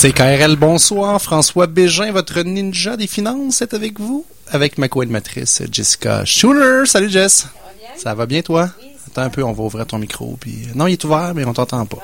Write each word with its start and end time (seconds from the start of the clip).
CKRL, 0.00 0.54
bonsoir. 0.54 1.20
François 1.20 1.66
Bégin, 1.66 2.12
votre 2.12 2.42
ninja 2.42 2.96
des 2.96 3.08
finances, 3.08 3.62
est 3.62 3.74
avec 3.74 3.98
vous, 3.98 4.24
avec 4.46 4.78
ma 4.78 4.86
co-animatrice 4.86 5.62
Jessica 5.72 6.24
Schooner. 6.24 6.86
Salut 6.86 7.10
Jess. 7.10 7.38
Ça 7.38 7.48
va 7.48 7.72
bien? 7.76 7.88
Ça 7.96 8.14
va 8.14 8.26
bien 8.26 8.42
toi? 8.42 8.70
Un 9.18 9.30
peu, 9.30 9.42
on 9.42 9.52
va 9.52 9.62
ouvrir 9.64 9.86
ton 9.86 9.98
micro. 9.98 10.36
Puis... 10.38 10.68
Non, 10.74 10.86
il 10.86 10.92
est 10.92 11.04
ouvert, 11.04 11.32
mais 11.34 11.44
on 11.44 11.52
t'entend 11.52 11.84
pas. 11.86 11.98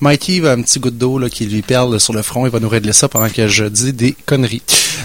Mikey 0.00 0.46
a 0.46 0.52
un 0.52 0.62
petit 0.62 0.80
goutte 0.80 0.98
d'eau 0.98 1.20
qui 1.30 1.46
lui 1.46 1.62
perle 1.62 1.98
sur 2.00 2.12
le 2.12 2.22
front. 2.22 2.46
Il 2.46 2.52
va 2.52 2.60
nous 2.60 2.68
régler 2.68 2.92
ça 2.92 3.08
pendant 3.08 3.28
que 3.28 3.48
je 3.48 3.64
dis 3.64 3.92
des 3.92 4.16
conneries. 4.26 4.62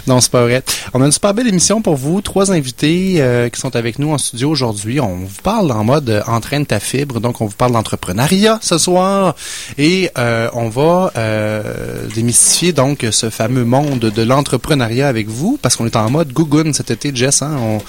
Non, 0.08 0.22
c'est 0.22 0.32
pas 0.32 0.44
vrai. 0.44 0.64
On 0.94 1.02
a 1.02 1.06
une 1.06 1.12
super 1.12 1.34
belle 1.34 1.48
émission 1.48 1.82
pour 1.82 1.96
vous. 1.96 2.22
Trois 2.22 2.52
invités 2.52 3.16
euh, 3.18 3.50
qui 3.50 3.60
sont 3.60 3.76
avec 3.76 4.00
nous 4.00 4.12
en 4.12 4.18
studio 4.18 4.50
aujourd'hui. 4.50 5.00
On 5.00 5.18
vous 5.18 5.42
parle 5.44 5.72
en 5.72 5.84
mode 5.84 6.10
euh, 6.10 6.22
entraîne 6.28 6.66
ta 6.66 6.80
fibre. 6.80 7.20
Donc, 7.20 7.42
on 7.42 7.46
vous 7.46 7.56
parle 7.56 7.74
d'entrepreneuriat 7.74 8.60
ce 8.62 8.78
soir. 8.78 9.36
Et 9.78 10.10
euh, 10.18 10.50
on 10.54 10.70
va 10.70 11.12
euh, 11.18 12.08
démystifier 12.14 12.74
donc 12.74 13.06
ce 13.12 13.30
fameux 13.30 13.66
monde 13.66 14.00
de 14.00 14.22
l'entrepreneuriat 14.22 15.08
avec 15.08 15.28
vous 15.28 15.60
parce 15.62 15.76
qu'on 15.76 15.86
est 15.86 15.96
en 15.96 16.10
mode 16.10 16.34
Google 16.34 16.74
cet 16.74 16.92
été, 16.92 17.12
Jess. 17.14 17.42
Hein? 17.42 17.58
On, 17.60 17.80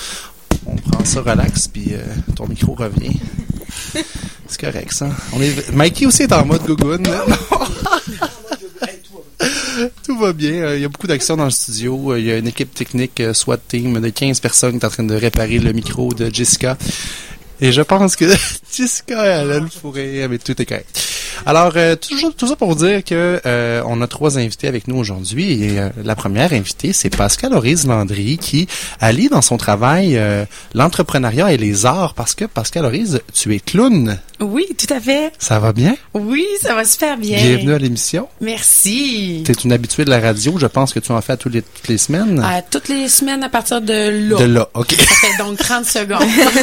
prend 0.90 1.04
ça 1.04 1.22
relax, 1.22 1.66
puis 1.66 1.88
euh, 1.92 2.02
ton 2.36 2.46
micro 2.46 2.74
revient. 2.74 3.16
C'est 4.46 4.60
correct, 4.60 4.92
ça. 4.92 5.08
On 5.32 5.40
est... 5.40 5.72
Mikey 5.72 6.06
aussi 6.06 6.22
est 6.24 6.32
en 6.32 6.44
mode 6.44 6.62
Google. 6.64 7.02
Tout 10.04 10.18
va 10.18 10.32
bien. 10.32 10.52
Euh, 10.52 10.76
il 10.76 10.82
y 10.82 10.84
a 10.84 10.88
beaucoup 10.88 11.06
d'actions 11.06 11.36
dans 11.36 11.44
le 11.44 11.50
studio. 11.50 12.12
Euh, 12.12 12.20
il 12.20 12.26
y 12.26 12.32
a 12.32 12.38
une 12.38 12.48
équipe 12.48 12.74
technique 12.74 13.22
SWAT 13.32 13.58
team 13.68 14.00
de 14.00 14.08
15 14.08 14.40
personnes 14.40 14.78
qui 14.78 14.84
est 14.84 14.86
en 14.86 14.90
train 14.90 15.04
de 15.04 15.14
réparer 15.14 15.58
le 15.58 15.72
micro 15.72 16.12
de 16.12 16.32
Jessica. 16.32 16.76
Et 17.60 17.72
je 17.72 17.82
pense 17.82 18.16
que 18.16 18.24
Jessica, 18.72 19.24
elle 19.24 19.52
a 19.52 19.60
le 19.60 19.68
fourré, 19.68 20.26
mais 20.28 20.38
tout 20.38 20.60
est 20.60 20.66
correct. 20.66 21.11
Alors, 21.46 21.72
euh, 21.76 21.96
toujours, 21.96 22.34
tout 22.34 22.46
ça 22.46 22.56
pour 22.56 22.76
dire 22.76 23.04
que 23.04 23.40
euh, 23.44 23.82
on 23.86 24.00
a 24.00 24.06
trois 24.06 24.38
invités 24.38 24.68
avec 24.68 24.88
nous 24.88 24.96
aujourd'hui. 24.96 25.64
Et 25.64 25.78
euh, 25.78 25.88
la 26.04 26.14
première 26.14 26.52
invitée, 26.52 26.92
c'est 26.92 27.10
Pascal 27.10 27.54
Horis 27.54 27.84
Landry, 27.86 28.38
qui 28.38 28.68
allie 29.00 29.28
dans 29.28 29.42
son 29.42 29.56
travail 29.56 30.20
l'entrepreneuriat 30.74 31.52
et 31.52 31.56
les 31.56 31.86
arts. 31.86 32.14
Parce 32.14 32.34
que, 32.34 32.44
Pascal 32.44 32.84
Horis, 32.84 33.18
tu 33.32 33.54
es 33.54 33.60
clown. 33.60 34.18
Oui, 34.40 34.66
tout 34.76 34.92
à 34.92 35.00
fait. 35.00 35.32
Ça 35.38 35.58
va 35.58 35.72
bien? 35.72 35.96
Oui, 36.14 36.46
ça 36.60 36.74
va 36.74 36.84
super 36.84 37.16
bien. 37.16 37.38
Bienvenue 37.38 37.74
à 37.74 37.78
l'émission. 37.78 38.28
Merci. 38.40 39.42
Tu 39.44 39.52
es 39.52 39.54
une 39.54 39.72
habituée 39.72 40.04
de 40.04 40.10
la 40.10 40.20
radio. 40.20 40.58
Je 40.58 40.66
pense 40.66 40.92
que 40.92 41.00
tu 41.00 41.12
en 41.12 41.20
fais 41.20 41.36
toutes 41.36 41.54
les, 41.54 41.62
toutes 41.62 41.88
les 41.88 41.98
semaines. 41.98 42.40
À 42.40 42.62
toutes 42.62 42.88
les 42.88 43.08
semaines 43.08 43.42
à 43.42 43.48
partir 43.48 43.80
de 43.80 44.30
là. 44.30 44.38
De 44.38 44.44
là, 44.44 44.68
OK. 44.74 44.92
Ça 44.92 45.28
fait 45.28 45.42
donc 45.42 45.58
30 45.58 45.84
secondes. 45.84 46.22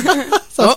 oh. 0.59 0.73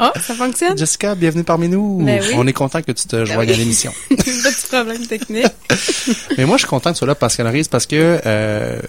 Oh, 0.00 0.10
ça 0.20 0.34
fonctionne? 0.34 0.76
Jessica, 0.76 1.14
bienvenue 1.14 1.44
parmi 1.44 1.68
nous. 1.68 2.02
Ben 2.02 2.20
oui. 2.20 2.34
On 2.36 2.46
est 2.48 2.52
content 2.52 2.82
que 2.82 2.90
tu 2.90 3.06
te 3.06 3.24
joignes 3.24 3.48
oui. 3.48 3.54
à 3.54 3.56
l'émission. 3.56 3.92
Petit 4.10 4.66
problème 4.68 5.06
technique. 5.06 5.46
Mais 6.38 6.46
moi, 6.46 6.56
je 6.56 6.62
suis 6.62 6.68
content 6.68 6.90
que 6.90 6.96
tu 6.96 6.98
sois 6.98 7.06
là, 7.06 7.14
Pascal 7.14 7.46
Horis, 7.46 7.68
parce 7.68 7.86
que 7.86 8.20
euh, 8.26 8.80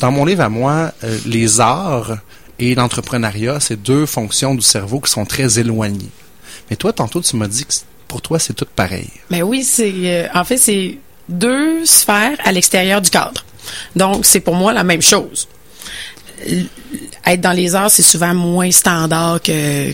dans 0.00 0.10
mon 0.10 0.24
livre 0.24 0.42
à 0.42 0.48
moi, 0.48 0.92
euh, 1.04 1.18
les 1.26 1.60
arts 1.60 2.18
et 2.58 2.74
l'entrepreneuriat, 2.74 3.60
c'est 3.60 3.80
deux 3.80 4.04
fonctions 4.04 4.56
du 4.56 4.62
cerveau 4.62 4.98
qui 4.98 5.12
sont 5.12 5.26
très 5.26 5.60
éloignées. 5.60 6.10
Mais 6.70 6.76
toi, 6.76 6.92
tantôt, 6.92 7.20
tu 7.20 7.36
m'as 7.36 7.46
dit 7.46 7.64
que 7.64 7.74
pour 8.08 8.20
toi, 8.20 8.40
c'est 8.40 8.54
tout 8.54 8.66
pareil. 8.74 9.10
Mais 9.30 9.42
oui, 9.42 9.62
c'est 9.62 9.92
euh, 9.94 10.26
en 10.34 10.42
fait, 10.42 10.56
c'est 10.56 10.98
deux 11.28 11.86
sphères 11.86 12.38
à 12.44 12.50
l'extérieur 12.50 13.00
du 13.00 13.10
cadre. 13.10 13.44
Donc, 13.94 14.26
c'est 14.26 14.40
pour 14.40 14.54
moi 14.56 14.72
la 14.72 14.82
même 14.82 15.02
chose 15.02 15.46
être 17.26 17.40
dans 17.40 17.52
les 17.52 17.74
arts, 17.74 17.90
c'est 17.90 18.02
souvent 18.02 18.34
moins 18.34 18.70
standard 18.70 19.40
que 19.42 19.92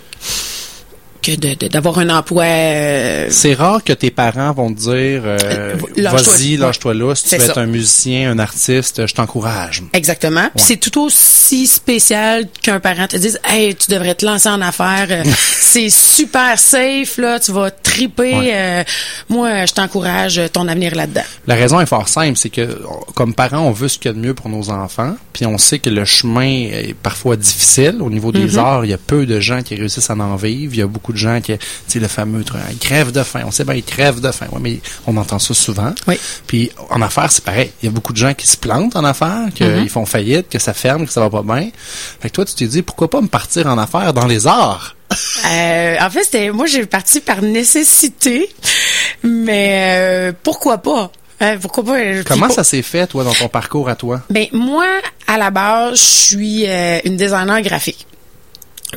que 1.22 1.68
d'avoir 1.68 1.98
un 1.98 2.10
emploi. 2.10 2.44
Euh... 2.44 3.28
C'est 3.30 3.54
rare 3.54 3.82
que 3.84 3.92
tes 3.92 4.10
parents 4.10 4.52
vont 4.52 4.72
te 4.72 4.80
dire 4.80 5.22
euh, 5.24 5.74
vas-y, 5.96 6.56
lâche-toi 6.56 6.94
là, 6.94 7.14
si 7.14 7.28
tu 7.28 7.36
veux 7.36 7.44
être 7.44 7.58
un 7.58 7.66
musicien, 7.66 8.30
un 8.30 8.38
artiste, 8.38 9.06
je 9.06 9.14
t'encourage. 9.14 9.82
Exactement. 9.92 10.42
Ouais. 10.42 10.50
Puis 10.56 10.64
c'est 10.66 10.76
tout 10.76 11.00
aussi 11.00 11.66
spécial 11.66 12.48
qu'un 12.62 12.80
parent 12.80 13.06
te 13.06 13.16
dise 13.16 13.40
Hey, 13.44 13.74
tu 13.74 13.90
devrais 13.90 14.14
te 14.14 14.26
lancer 14.26 14.48
en 14.48 14.60
affaires. 14.60 15.22
c'est 15.60 15.90
super 15.90 16.58
safe, 16.58 17.18
là, 17.18 17.38
tu 17.38 17.52
vas 17.52 17.70
triper. 17.70 18.34
Ouais. 18.34 18.52
Euh, 18.52 18.84
moi, 19.28 19.66
je 19.66 19.72
t'encourage 19.72 20.40
ton 20.52 20.66
avenir 20.68 20.94
là-dedans. 20.94 21.22
La 21.46 21.54
raison 21.54 21.80
est 21.80 21.86
fort 21.86 22.08
simple, 22.08 22.36
c'est 22.36 22.50
que 22.50 22.80
comme 23.14 23.34
parents, 23.34 23.60
on 23.60 23.72
veut 23.72 23.88
ce 23.88 23.98
qu'il 23.98 24.10
y 24.10 24.14
a 24.14 24.14
de 24.14 24.20
mieux 24.20 24.34
pour 24.34 24.48
nos 24.48 24.70
enfants, 24.70 25.14
puis 25.32 25.46
on 25.46 25.58
sait 25.58 25.78
que 25.78 25.90
le 25.90 26.04
chemin 26.04 26.68
est 26.70 26.94
parfois 26.94 27.36
difficile. 27.36 27.98
Au 28.00 28.10
niveau 28.10 28.32
des 28.32 28.46
mm 28.46 28.48
-hmm. 28.48 28.58
arts, 28.58 28.84
il 28.84 28.90
y 28.90 28.94
a 28.94 28.98
peu 28.98 29.26
de 29.26 29.38
gens 29.40 29.62
qui 29.62 29.74
réussissent 29.76 30.10
à 30.10 30.14
en 30.14 30.36
vivre. 30.36 30.72
Il 30.74 30.78
y 30.78 30.82
a 30.82 30.86
beaucoup 30.86 31.11
de 31.12 31.16
gens 31.16 31.40
qui, 31.40 31.56
tu 31.56 31.66
sais, 31.86 31.98
le 31.98 32.08
fameux 32.08 32.44
truc, 32.44 32.60
ils 32.70 32.78
crèvent 32.78 33.12
de 33.12 33.22
faim. 33.22 33.42
On 33.46 33.50
sait 33.50 33.64
bien, 33.64 33.74
ils 33.74 33.84
crèvent 33.84 34.20
de 34.20 34.32
faim. 34.32 34.46
Ouais, 34.52 34.60
mais 34.60 34.80
on 35.06 35.16
entend 35.16 35.38
ça 35.38 35.54
souvent. 35.54 35.94
Oui. 36.06 36.18
Puis 36.46 36.70
en 36.90 37.00
affaires, 37.02 37.30
c'est 37.30 37.44
pareil. 37.44 37.70
Il 37.82 37.86
y 37.86 37.88
a 37.88 37.92
beaucoup 37.92 38.12
de 38.12 38.18
gens 38.18 38.34
qui 38.34 38.46
se 38.46 38.56
plantent 38.56 38.96
en 38.96 39.04
affaires, 39.04 39.48
qu'ils 39.54 39.66
mm 39.66 39.84
-hmm. 39.84 39.88
font 39.88 40.06
faillite, 40.06 40.48
que 40.48 40.58
ça 40.58 40.74
ferme, 40.74 41.06
que 41.06 41.12
ça 41.12 41.20
va 41.20 41.30
pas 41.30 41.42
bien. 41.42 41.70
Fait 42.20 42.28
que 42.28 42.34
toi, 42.34 42.44
tu 42.44 42.54
t'es 42.54 42.66
dit, 42.66 42.82
pourquoi 42.82 43.08
pas 43.08 43.20
me 43.20 43.28
partir 43.28 43.66
en 43.66 43.78
affaires 43.78 44.12
dans 44.12 44.26
les 44.26 44.46
arts? 44.46 44.96
Euh, 45.44 45.96
en 46.00 46.10
fait, 46.10 46.24
c'était 46.24 46.50
moi 46.50 46.66
j'ai 46.66 46.86
parti 46.86 47.20
par 47.20 47.42
nécessité, 47.42 48.48
mais 49.22 49.68
euh, 49.98 50.32
pourquoi 50.42 50.78
pas? 50.78 51.10
Euh, 51.42 51.56
pourquoi 51.60 51.84
pas 51.84 51.98
Comment 52.24 52.48
ça 52.48 52.64
s'est 52.64 52.82
fait 52.82 53.06
toi 53.06 53.24
dans 53.24 53.34
ton 53.34 53.48
parcours 53.48 53.88
à 53.88 53.96
toi? 53.96 54.22
Ben 54.30 54.46
moi 54.52 54.86
à 55.26 55.36
la 55.38 55.50
base, 55.50 55.98
je 55.98 56.04
suis 56.04 56.66
euh, 56.66 57.00
une 57.04 57.16
designer 57.16 57.60
graphique. 57.62 58.06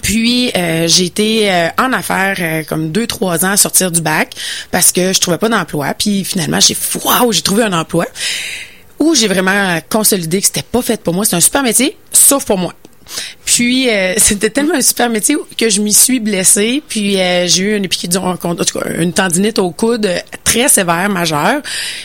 Puis 0.01 0.51
euh, 0.55 0.87
j'ai 0.87 1.05
été 1.05 1.51
euh, 1.51 1.69
en 1.77 1.93
affaires 1.93 2.37
euh, 2.39 2.63
comme 2.63 2.91
deux 2.91 3.07
trois 3.07 3.45
ans 3.45 3.51
à 3.51 3.57
sortir 3.57 3.91
du 3.91 4.01
bac 4.01 4.33
parce 4.71 4.91
que 4.91 5.13
je 5.13 5.19
trouvais 5.19 5.37
pas 5.37 5.49
d'emploi. 5.49 5.93
Puis 5.97 6.23
finalement 6.23 6.59
j'ai 6.59 6.75
waouh 7.03 7.31
j'ai 7.31 7.41
trouvé 7.41 7.63
un 7.63 7.73
emploi 7.73 8.05
où 8.99 9.15
j'ai 9.15 9.27
vraiment 9.27 9.79
consolidé 9.89 10.39
que 10.41 10.47
c'était 10.47 10.63
pas 10.63 10.81
fait 10.81 11.01
pour 11.01 11.13
moi. 11.13 11.25
C'est 11.25 11.35
un 11.35 11.41
super 11.41 11.63
métier, 11.63 11.97
sauf 12.11 12.45
pour 12.45 12.57
moi. 12.57 12.73
Puis 13.45 13.89
euh, 13.89 14.13
c'était 14.17 14.49
tellement 14.49 14.75
un 14.75 14.81
super 14.81 15.09
métier 15.09 15.37
que 15.57 15.69
je 15.69 15.81
m'y 15.81 15.93
suis 15.93 16.19
blessée. 16.19 16.83
Puis 16.87 17.13
j'ai 17.45 17.63
eu 17.63 17.75
une 17.77 17.87
en 18.15 18.55
tout 18.55 18.79
une 18.97 19.13
tendinite 19.13 19.59
au 19.59 19.71
coude 19.71 20.09
très 20.43 20.67
sévère, 20.67 21.09
majeure. 21.09 21.61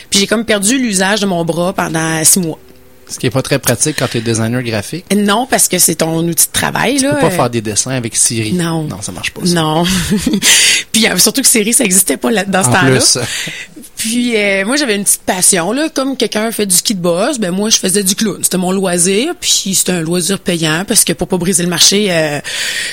Puis 0.09 0.19
j'ai 0.21 0.27
comme 0.27 0.45
perdu 0.45 0.77
l'usage 0.77 1.19
de 1.19 1.25
mon 1.25 1.43
bras 1.43 1.73
pendant 1.73 2.23
six 2.23 2.39
mois. 2.39 2.59
Ce 3.11 3.19
qui 3.19 3.27
est 3.27 3.31
pas 3.31 3.41
très 3.41 3.59
pratique 3.59 3.97
quand 3.99 4.07
tu 4.07 4.17
es 4.17 4.21
designer 4.21 4.63
graphique. 4.63 5.05
Non, 5.15 5.45
parce 5.45 5.67
que 5.67 5.77
c'est 5.79 5.95
ton 5.95 6.19
outil 6.19 6.47
de 6.47 6.51
travail. 6.51 6.97
Tu 6.97 7.03
là. 7.03 7.15
peux 7.15 7.21
pas 7.21 7.29
faire 7.29 7.49
des 7.49 7.61
dessins 7.61 7.91
avec 7.91 8.15
Siri. 8.15 8.53
Non. 8.53 8.83
Non, 8.83 9.01
ça 9.01 9.11
marche 9.11 9.31
pas. 9.31 9.45
Ça. 9.45 9.53
Non. 9.53 9.83
Puis 10.91 11.05
surtout 11.17 11.41
que 11.41 11.47
Siri, 11.47 11.73
ça 11.73 11.83
existait 11.83 12.17
pas 12.17 12.31
là, 12.31 12.45
dans 12.45 12.63
ce 12.63 12.69
temps-là. 12.69 13.25
Puis 13.97 14.35
euh, 14.35 14.65
moi, 14.65 14.77
j'avais 14.77 14.95
une 14.95 15.03
petite 15.03 15.21
passion. 15.21 15.71
là 15.73 15.89
Comme 15.93 16.17
quelqu'un 16.17 16.51
fait 16.51 16.65
du 16.65 16.75
ski 16.75 16.95
de 16.95 17.01
boss, 17.01 17.37
ben 17.37 17.51
moi, 17.51 17.69
je 17.69 17.77
faisais 17.77 18.03
du 18.03 18.15
clown. 18.15 18.39
C'était 18.41 18.57
mon 18.57 18.71
loisir. 18.71 19.33
Puis 19.39 19.75
c'était 19.75 19.91
un 19.91 20.01
loisir 20.01 20.39
payant 20.39 20.85
parce 20.87 21.03
que 21.03 21.13
pour 21.13 21.27
pas 21.27 21.37
briser 21.37 21.63
le 21.63 21.69
marché, 21.69 22.07
euh, 22.09 22.39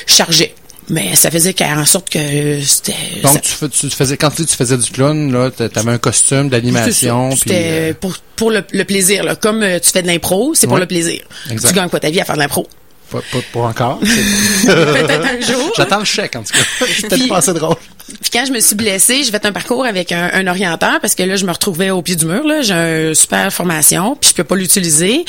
je 0.06 0.14
chargeais. 0.14 0.54
Mais 0.90 1.14
ça 1.14 1.30
faisait 1.30 1.54
en 1.62 1.84
sorte 1.84 2.08
que 2.08 2.60
c'était. 2.62 2.94
Donc 3.22 3.32
ça... 3.32 3.40
tu, 3.40 3.50
fais, 3.50 3.68
tu, 3.68 3.90
faisais 3.90 4.16
quand 4.16 4.30
tu, 4.30 4.46
faisais 4.46 4.76
du 4.76 4.90
clown 4.90 5.32
là, 5.32 5.50
t'avais 5.50 5.90
un 5.90 5.98
costume 5.98 6.48
d'animation. 6.48 7.30
C'était 7.36 7.90
euh... 7.90 7.94
pour 7.98 8.16
pour 8.36 8.50
le, 8.50 8.64
le 8.72 8.84
plaisir 8.84 9.24
là. 9.24 9.36
Comme 9.36 9.62
euh, 9.62 9.78
tu 9.80 9.90
fais 9.90 10.02
de 10.02 10.06
l'impro, 10.06 10.54
c'est 10.54 10.66
pour 10.66 10.78
le 10.78 10.86
plaisir. 10.86 11.20
Exact. 11.50 11.68
Tu 11.68 11.74
gagnes 11.74 11.88
pas 11.90 12.00
ta 12.00 12.10
vie 12.10 12.20
à 12.20 12.24
faire 12.24 12.36
de 12.36 12.40
l'impro? 12.40 12.66
Pas, 13.10 13.20
pas, 13.32 13.38
pas 13.52 13.60
encore. 13.60 14.00
Peut-être 14.66 15.24
un 15.24 15.40
jour. 15.40 15.72
J'attends 15.76 15.98
le 15.98 16.04
chèque 16.04 16.36
en 16.36 16.42
tout 16.42 16.52
cas. 16.52 16.86
C'est 17.00 17.08
peut-être 17.08 17.28
pas 17.28 17.38
assez 17.38 17.54
drôle. 17.54 17.76
Puis 18.20 18.30
quand 18.32 18.44
je 18.46 18.52
me 18.52 18.60
suis 18.60 18.74
blessée, 18.74 19.22
j'ai 19.22 19.30
fait 19.30 19.44
un 19.44 19.52
parcours 19.52 19.84
avec 19.84 20.12
un, 20.12 20.30
un 20.32 20.46
orienteur 20.46 20.98
parce 21.00 21.14
que 21.14 21.22
là, 21.22 21.36
je 21.36 21.44
me 21.44 21.52
retrouvais 21.52 21.90
au 21.90 22.00
pied 22.02 22.16
du 22.16 22.24
mur. 22.26 22.46
Là, 22.46 22.62
j'ai 22.62 23.08
une 23.08 23.14
super 23.14 23.52
formation, 23.52 24.16
puis 24.16 24.30
je 24.30 24.34
peux 24.34 24.44
pas 24.44 24.56
l'utiliser. 24.56 25.24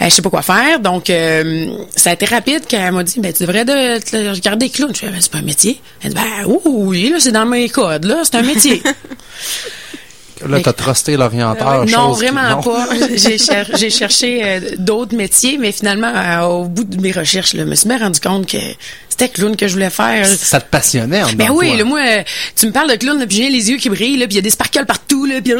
Euh, 0.00 0.06
je 0.08 0.10
sais 0.14 0.22
pas 0.22 0.30
quoi 0.30 0.42
faire. 0.42 0.80
Donc, 0.80 1.10
euh, 1.10 1.66
ça 1.94 2.10
a 2.10 2.12
été 2.14 2.24
rapide 2.26 2.62
quand 2.70 2.78
elle 2.78 2.92
m'a 2.92 3.04
dit, 3.04 3.20
ben 3.20 3.32
tu 3.32 3.42
devrais 3.44 3.64
de, 3.64 3.98
te 4.00 4.16
regarder 4.34 4.70
clown. 4.70 4.90
Je 4.94 5.00
fais, 5.00 5.08
ben, 5.08 5.20
c'est 5.20 5.30
pas 5.30 5.38
un 5.38 5.42
métier. 5.42 5.80
Elle 6.02 6.14
dit, 6.14 6.16
ben 6.16 6.46
oui, 6.64 7.10
là, 7.10 7.16
c'est 7.20 7.32
dans 7.32 7.46
mes 7.46 7.68
codes. 7.68 8.04
Là, 8.04 8.22
c'est 8.24 8.36
un 8.36 8.42
métier. 8.42 8.82
Là, 10.46 10.58
t'as 10.62 10.72
trusté 10.74 11.16
l'orienteur. 11.16 11.86
non, 11.86 12.08
chose 12.08 12.18
qui- 12.18 12.24
vraiment 12.26 12.56
non. 12.56 12.62
pas. 12.62 12.88
J'ai 13.16 13.38
cher- 13.38 13.70
j'ai 13.78 13.88
cherché 13.88 14.40
euh, 14.44 14.60
d'autres 14.78 15.16
métiers, 15.16 15.56
mais 15.58 15.72
finalement, 15.72 16.12
euh, 16.14 16.40
au 16.42 16.64
bout 16.64 16.84
de 16.84 17.00
mes 17.00 17.12
recherches, 17.12 17.54
là, 17.54 17.62
je 17.64 17.68
me 17.70 17.74
suis 17.74 17.88
bien 17.88 17.98
rendu 17.98 18.20
compte 18.20 18.46
que 18.50 18.58
c'était 19.16 19.28
clown 19.28 19.56
que 19.56 19.68
je 19.68 19.74
voulais 19.74 19.90
faire. 19.90 20.26
Ça 20.26 20.60
te 20.60 20.68
passionnait 20.68 21.22
en 21.22 21.32
Ben 21.34 21.50
oui, 21.50 21.68
toi. 21.68 21.76
là, 21.78 21.84
moi, 21.84 22.00
euh, 22.04 22.22
tu 22.56 22.66
me 22.66 22.72
parles 22.72 22.90
de 22.90 22.96
clown, 22.96 23.24
puis 23.26 23.36
j'ai 23.36 23.48
les 23.48 23.70
yeux 23.70 23.76
qui 23.76 23.88
brillent, 23.88 24.16
là, 24.16 24.26
puis 24.26 24.34
il 24.34 24.36
y 24.36 24.38
a 24.38 24.42
des 24.42 24.50
sparkles 24.50 24.84
partout, 24.86 25.24
là, 25.24 25.40
puis 25.40 25.52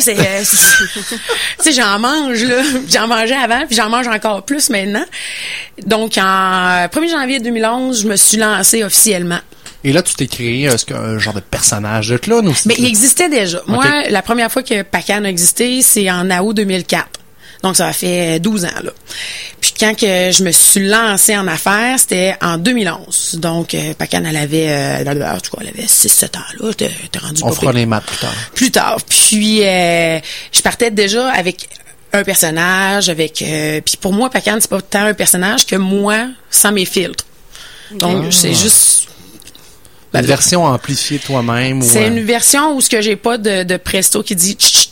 c'est, 0.00 0.18
euh, 0.18 0.22
c'est- 0.44 0.84
tu 0.98 1.18
sais, 1.60 1.72
j'en 1.72 1.98
mange, 1.98 2.42
là, 2.42 2.62
j'en 2.88 3.06
mangeais 3.06 3.34
avant, 3.36 3.66
puis 3.66 3.76
j'en 3.76 3.90
mange 3.90 4.06
encore 4.08 4.44
plus 4.44 4.70
maintenant. 4.70 5.04
Donc, 5.86 6.16
en 6.16 6.88
1er 6.88 7.10
janvier 7.10 7.40
2011, 7.40 8.02
je 8.02 8.08
me 8.08 8.16
suis 8.16 8.38
lancée 8.38 8.82
officiellement. 8.82 9.40
Et 9.84 9.92
là, 9.92 10.00
tu 10.02 10.14
t'es 10.14 10.28
créé 10.28 10.68
euh, 10.68 10.76
un 10.94 11.18
genre 11.18 11.34
de 11.34 11.40
personnage 11.40 12.08
de 12.08 12.16
clown 12.16 12.46
aussi. 12.48 12.68
Mais 12.68 12.76
il 12.78 12.86
existait 12.86 13.28
déjà. 13.28 13.60
Moi, 13.66 13.84
la 14.08 14.22
première 14.22 14.50
fois 14.50 14.62
que 14.62 14.82
Pacan 14.82 15.24
a 15.24 15.28
existé, 15.28 15.82
c'est 15.82 16.10
en 16.10 16.30
août 16.30 16.54
2004. 16.54 17.08
Donc, 17.62 17.76
ça 17.76 17.86
a 17.86 17.92
fait 17.92 18.40
12 18.40 18.64
ans, 18.64 18.80
là. 18.82 18.90
Puis 19.60 19.72
quand 19.78 19.94
que 19.94 20.30
je 20.32 20.42
me 20.42 20.50
suis 20.50 20.88
lancée 20.88 21.36
en 21.36 21.46
affaires, 21.46 21.98
c'était 21.98 22.36
en 22.42 22.58
2011. 22.58 23.38
Donc, 23.40 23.74
euh, 23.74 23.94
Pacan, 23.94 24.24
elle 24.28 24.36
avait, 24.36 24.68
euh, 24.68 25.04
en 25.04 25.38
tout 25.38 25.56
cas, 25.56 25.62
elle 25.62 25.68
avait 25.68 25.86
6-7 25.86 26.36
ans, 26.36 26.40
là. 26.60 26.74
T'es 26.74 26.90
t'es 27.10 27.18
rendu 27.20 27.42
On 27.44 27.48
pas 27.50 27.54
fera 27.54 27.72
les 27.72 27.86
maths 27.86 28.04
plus 28.04 28.16
tard. 28.18 28.34
Plus 28.54 28.70
tard. 28.72 28.98
Puis, 29.08 29.62
euh, 29.62 30.18
je 30.50 30.60
partais 30.60 30.90
déjà 30.90 31.30
avec 31.30 31.68
un 32.12 32.24
personnage, 32.24 33.08
avec... 33.08 33.40
euh, 33.42 33.80
puis 33.80 33.96
pour 33.96 34.12
moi, 34.12 34.28
Pacan, 34.28 34.58
c'est 34.60 34.68
pas 34.68 34.82
tant 34.82 35.06
un 35.06 35.14
personnage 35.14 35.64
que 35.64 35.76
moi, 35.76 36.26
sans 36.50 36.72
mes 36.72 36.84
filtres. 36.84 37.24
Donc, 37.92 38.32
c'est 38.32 38.54
juste... 38.54 39.08
Une 40.14 40.26
version 40.26 40.66
amplifiée 40.66 41.18
toi-même. 41.18 41.80
ou, 41.80 41.88
c'est 41.88 42.04
euh, 42.04 42.08
une 42.08 42.20
version 42.22 42.76
où 42.76 42.82
ce 42.82 42.90
que 42.90 43.00
j'ai 43.00 43.16
pas 43.16 43.38
de, 43.38 43.62
de 43.62 43.76
presto 43.78 44.22
qui 44.22 44.36
dit 44.36 44.56
Chut, 44.58 44.74
chut, 44.74 44.90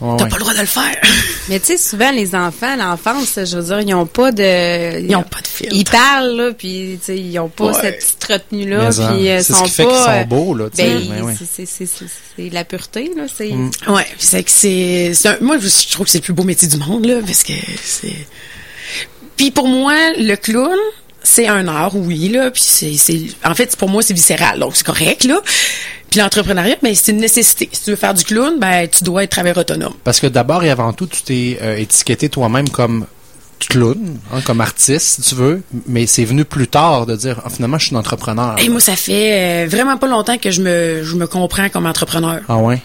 ouais, 0.00 0.16
t'as 0.18 0.24
ouais. 0.24 0.30
pas 0.30 0.36
le 0.36 0.40
droit 0.42 0.54
de 0.54 0.60
le 0.60 0.66
faire. 0.66 0.96
Mais 1.48 1.60
tu 1.60 1.66
sais, 1.66 1.76
souvent, 1.76 2.10
les 2.10 2.34
enfants, 2.34 2.74
l'enfance, 2.76 3.38
je 3.44 3.56
veux 3.56 3.62
dire, 3.64 3.80
ils 3.80 3.94
ont 3.94 4.06
pas 4.06 4.32
de... 4.32 5.00
Ils 5.00 5.14
ont 5.16 5.22
pas 5.22 5.40
de 5.40 5.46
filtre. 5.46 5.74
Ils 5.76 5.84
parlent, 5.84 6.36
là, 6.36 6.52
puis, 6.52 6.98
tu 7.00 7.06
sais, 7.06 7.16
ils 7.18 7.38
ont 7.38 7.48
pas 7.48 7.66
Ouais. 7.66 7.72
cette 7.80 7.98
petite 7.98 8.24
retenue-là, 8.24 8.90
puis 8.90 9.28
euh, 9.30 9.40
c'est 9.42 9.52
sont 9.52 9.64
ce 9.64 9.64
qui 9.64 9.70
fait 9.70 9.86
qu'ils 9.86 9.94
sont 9.96 10.24
beaux, 10.28 10.54
là, 10.54 10.64
tu 10.70 10.82
sais. 10.82 10.88
Ben, 10.88 11.08
mais 11.14 11.20
ouais. 11.22 11.34
c'est- 11.38 11.46
c'est- 11.46 11.66
c'est 11.66 11.86
c'est- 11.86 12.04
c'est 12.36 12.50
la 12.50 12.64
pureté, 12.64 13.10
là, 13.16 13.24
c'est... 13.34 13.50
Mm. 13.52 13.70
Ouais, 13.88 14.06
c'est 14.18 14.42
que 14.42 14.50
c'est 14.50 15.12
c'est 15.14 15.28
un- 15.28 15.38
moi 15.40 15.56
je 15.58 15.92
trouve 15.92 16.06
que 16.06 16.10
c'est 16.12 16.18
le 16.18 16.24
plus 16.24 16.32
beau 16.32 16.42
métier 16.42 16.66
du 16.68 16.76
monde 16.76 17.06
là 17.06 17.20
parce 17.24 17.42
que 17.44 17.52
c'est 17.82 18.26
Puis 19.36 19.50
pour 19.50 19.68
moi 19.68 19.94
le 20.18 20.34
clown 20.36 20.76
c'est 21.22 21.46
un 21.46 21.66
art 21.68 21.94
oui 21.96 22.28
là 22.28 22.50
puis 22.50 22.62
c'est 22.64 22.94
c'est 22.96 23.22
en 23.44 23.54
fait 23.54 23.74
pour 23.76 23.88
moi 23.88 24.02
c'est 24.02 24.14
viscéral 24.14 24.58
donc 24.58 24.76
c'est 24.76 24.84
correct 24.86 25.24
là. 25.24 25.40
Puis 26.16 26.22
l'entrepreneuriat 26.22 26.76
ben 26.82 26.94
c'est 26.94 27.12
une 27.12 27.18
nécessité. 27.18 27.68
Si 27.70 27.82
tu 27.82 27.90
veux 27.90 27.96
faire 27.96 28.14
du 28.14 28.24
clown 28.24 28.58
ben 28.58 28.88
tu 28.88 29.04
dois 29.04 29.24
être 29.24 29.32
travailleur 29.32 29.58
autonome. 29.58 29.92
Parce 30.02 30.18
que 30.18 30.26
d'abord 30.26 30.64
et 30.64 30.70
avant 30.70 30.94
tout, 30.94 31.06
tu 31.06 31.20
t'es 31.20 31.58
euh, 31.60 31.76
étiqueté 31.76 32.30
toi-même 32.30 32.70
comme 32.70 33.04
clown, 33.58 34.16
hein, 34.32 34.40
comme 34.40 34.62
artiste, 34.62 35.22
si 35.22 35.28
tu 35.28 35.34
veux, 35.34 35.62
mais 35.86 36.06
c'est 36.06 36.24
venu 36.24 36.46
plus 36.46 36.68
tard 36.68 37.04
de 37.04 37.16
dire, 37.16 37.42
Ah, 37.44 37.50
finalement, 37.50 37.76
je 37.76 37.88
suis 37.88 37.94
un 37.94 37.98
entrepreneur. 37.98 38.56
Et 38.58 38.70
moi 38.70 38.80
ça 38.80 38.96
fait 38.96 39.64
euh, 39.64 39.68
vraiment 39.68 39.98
pas 39.98 40.06
longtemps 40.06 40.38
que 40.38 40.50
je 40.50 40.62
me 40.62 41.02
je 41.04 41.16
me 41.16 41.26
comprends 41.26 41.68
comme 41.68 41.84
entrepreneur. 41.84 42.40
Ah 42.48 42.56
ouais? 42.56 42.80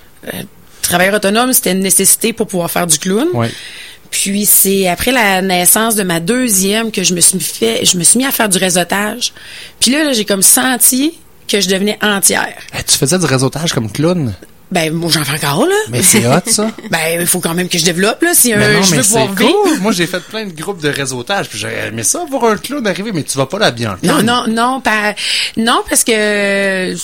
Travailleur 0.81 1.13
autonome 1.13 1.53
c'était 1.53 1.71
une 1.71 1.79
nécessité 1.79 2.33
pour 2.33 2.47
pouvoir 2.47 2.69
faire 2.69 2.85
du 2.85 2.99
clown. 2.99 3.29
Ouais. 3.33 3.49
Puis 4.09 4.45
c'est 4.45 4.89
après 4.89 5.13
la 5.13 5.41
naissance 5.41 5.95
de 5.95 6.03
ma 6.03 6.19
deuxième 6.19 6.91
que 6.91 7.03
je 7.03 7.13
me 7.13 7.21
suis 7.21 7.39
fait, 7.39 7.85
je 7.85 7.97
me 7.97 8.03
suis 8.03 8.17
mis 8.17 8.25
à 8.25 8.31
faire 8.31 8.49
du 8.49 8.57
réseautage. 8.57 9.31
Puis 9.79 9.89
là, 9.91 10.03
là, 10.03 10.11
j'ai 10.11 10.25
comme 10.25 10.41
senti 10.41 11.13
que 11.51 11.61
je 11.61 11.69
devenais 11.69 11.97
entière. 12.01 12.53
Eh, 12.77 12.83
tu 12.83 12.97
faisais 12.97 13.19
du 13.19 13.25
réseautage 13.25 13.73
comme 13.73 13.91
clown, 13.91 14.33
Ben 14.71 14.93
moi 14.93 15.09
j'en 15.11 15.23
fais 15.25 15.45
encore 15.45 15.65
là. 15.65 15.75
mais 15.89 16.01
c'est 16.01 16.25
hot, 16.25 16.39
ça. 16.45 16.71
Ben 16.91 17.19
il 17.21 17.27
faut 17.27 17.39
quand 17.41 17.53
même 17.53 17.67
que 17.69 17.77
je 17.77 17.83
développe 17.85 18.21
là 18.21 18.33
si 18.33 18.53
Mais 18.53 18.63
euh, 18.63 18.73
non, 18.75 18.81
je 18.83 18.91
mais 18.95 19.01
veux 19.01 19.17
vivre. 19.19 19.35
cool. 19.35 19.79
Moi, 19.81 19.91
j'ai 19.91 20.07
fait 20.07 20.21
plein 20.21 20.45
de 20.45 20.51
groupes 20.53 20.81
de 20.81 20.89
réseautage, 20.89 21.49
puis 21.49 21.59
j'ai 21.59 21.87
aimé 21.87 22.03
ça, 22.03 22.23
voir 22.29 22.45
un 22.45 22.57
clown 22.57 22.85
arriver, 22.87 23.11
mais 23.13 23.23
tu 23.23 23.37
vas 23.37 23.45
pas 23.47 23.59
là 23.59 23.71
bien. 23.71 23.97
Non 24.03 24.21
non 24.23 24.45
non 24.47 24.79
pas 24.81 25.13
non 25.57 25.81
parce 25.89 26.03
que 26.03 26.95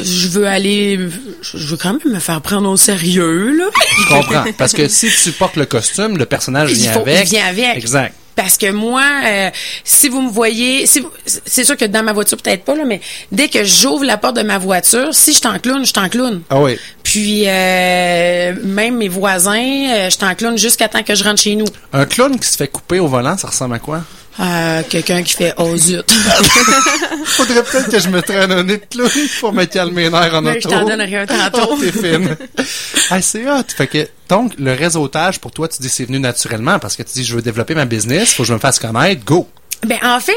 je 0.00 0.28
veux 0.28 0.46
aller 0.46 0.98
je 1.42 1.66
veux 1.66 1.76
quand 1.76 1.92
même 1.92 2.14
me 2.14 2.20
faire 2.20 2.40
prendre 2.40 2.68
au 2.70 2.76
sérieux 2.76 3.56
là. 3.56 3.64
Je 4.02 4.08
comprends. 4.08 4.44
Parce 4.56 4.72
que 4.72 4.88
si 4.88 5.08
tu 5.22 5.32
portes 5.32 5.56
le 5.56 5.66
costume, 5.66 6.16
le 6.16 6.26
personnage 6.26 6.72
vient 6.72 6.92
faut- 6.92 7.04
il 7.06 7.12
avec. 7.12 7.28
vient 7.28 7.46
avec. 7.46 7.76
Exact. 7.76 8.14
Parce 8.36 8.56
que 8.56 8.70
moi, 8.70 9.02
euh, 9.26 9.50
si 9.82 10.08
vous 10.08 10.22
me 10.22 10.30
voyez, 10.30 10.86
si 10.86 11.04
c'est 11.44 11.64
sûr 11.64 11.76
que 11.76 11.84
dans 11.86 12.04
ma 12.04 12.12
voiture 12.12 12.38
peut-être 12.38 12.64
pas 12.64 12.76
là, 12.76 12.84
mais 12.86 13.00
dès 13.32 13.48
que 13.48 13.64
j'ouvre 13.64 14.04
la 14.04 14.16
porte 14.16 14.36
de 14.36 14.42
ma 14.42 14.58
voiture, 14.58 15.08
si 15.12 15.32
je 15.32 15.40
t'en 15.40 15.58
clown, 15.58 15.84
je 15.84 15.92
t'en 15.92 16.08
clown. 16.08 16.42
Ah 16.48 16.60
oui. 16.60 16.78
Puis 17.02 17.42
euh, 17.48 18.54
même 18.64 18.96
mes 18.96 19.08
voisins, 19.08 19.58
euh, 19.90 20.08
je 20.10 20.16
t'en 20.18 20.34
clown 20.36 20.56
jusqu'à 20.56 20.88
temps 20.88 21.02
que 21.02 21.16
je 21.16 21.24
rentre 21.24 21.40
chez 21.42 21.56
nous. 21.56 21.66
Un 21.92 22.04
clown 22.06 22.38
qui 22.38 22.46
se 22.48 22.56
fait 22.56 22.68
couper 22.68 23.00
au 23.00 23.08
volant, 23.08 23.36
ça 23.36 23.48
ressemble 23.48 23.74
à 23.74 23.78
quoi? 23.80 24.04
Euh, 24.40 24.82
Quelqu'un 24.88 25.22
qui 25.22 25.34
fait 25.34 25.52
oh 25.56 25.76
zut. 25.76 26.08
Faudrait 27.24 27.62
peut-être 27.64 27.90
que 27.90 27.98
je 27.98 28.08
me 28.08 28.22
traîne 28.22 28.52
un 28.52 28.64
clown 28.64 29.10
pour 29.40 29.52
me 29.52 29.64
calmer 29.64 30.10
nerfs 30.10 30.34
en 30.34 30.42
Mais 30.42 30.50
auto. 30.52 30.60
je 30.62 30.68
t'en 30.68 30.84
donnerai 30.86 31.16
un 31.16 31.26
tantôt. 31.26 31.70
Oh, 31.72 31.78
t'es 31.80 31.90
fine. 31.92 32.36
ah, 33.10 33.20
c'est 33.20 33.48
hot. 33.50 33.64
Fait 33.76 33.86
que, 33.88 34.08
donc, 34.28 34.52
le 34.58 34.72
réseautage, 34.74 35.40
pour 35.40 35.50
toi, 35.50 35.66
tu 35.68 35.82
dis 35.82 35.88
c'est 35.88 36.04
venu 36.04 36.20
naturellement 36.20 36.78
parce 36.78 36.94
que 36.96 37.02
tu 37.02 37.12
dis 37.14 37.24
je 37.24 37.34
veux 37.34 37.42
développer 37.42 37.74
ma 37.74 37.84
business, 37.84 38.32
faut 38.34 38.44
que 38.44 38.48
je 38.48 38.54
me 38.54 38.58
fasse 38.60 38.78
connaître, 38.78 39.24
go. 39.24 39.48
Ben 39.86 39.98
en 40.04 40.20
fait, 40.20 40.36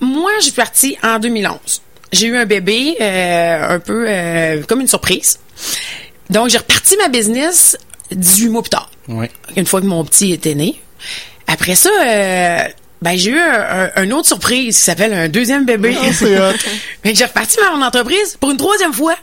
moi 0.00 0.30
je 0.38 0.44
suis 0.44 0.52
partie 0.52 0.96
en 1.02 1.18
2011. 1.18 1.58
J'ai 2.12 2.26
eu 2.26 2.36
un 2.36 2.44
bébé 2.46 2.96
euh, 3.00 3.74
un 3.76 3.78
peu 3.78 4.04
euh, 4.08 4.62
comme 4.68 4.80
une 4.80 4.88
surprise. 4.88 5.38
Donc 6.30 6.48
j'ai 6.50 6.58
reparti 6.58 6.96
ma 6.98 7.08
business 7.08 7.76
18 8.10 8.48
mois 8.48 8.62
plus 8.62 8.70
tard. 8.70 8.90
Oui. 9.08 9.26
une 9.56 9.66
fois 9.66 9.80
que 9.80 9.86
mon 9.86 10.04
petit 10.04 10.32
était 10.32 10.54
né. 10.54 10.80
Après 11.48 11.74
ça, 11.74 11.90
euh, 12.06 12.62
ben 13.02 13.16
j'ai 13.16 13.30
eu 13.32 13.38
un, 13.38 13.90
un- 13.96 14.02
une 14.04 14.12
autre 14.14 14.28
surprise 14.28 14.76
qui 14.76 14.82
s'appelle 14.82 15.12
un 15.12 15.28
deuxième 15.28 15.66
bébé. 15.66 15.94
Ah. 16.00 16.12
Fait 16.12 17.12
que 17.12 17.14
j'ai 17.18 17.24
reparti 17.24 17.58
mon 17.74 17.82
entreprise 17.84 18.36
pour 18.40 18.50
une 18.50 18.56
troisième 18.56 18.92
fois. 18.94 19.16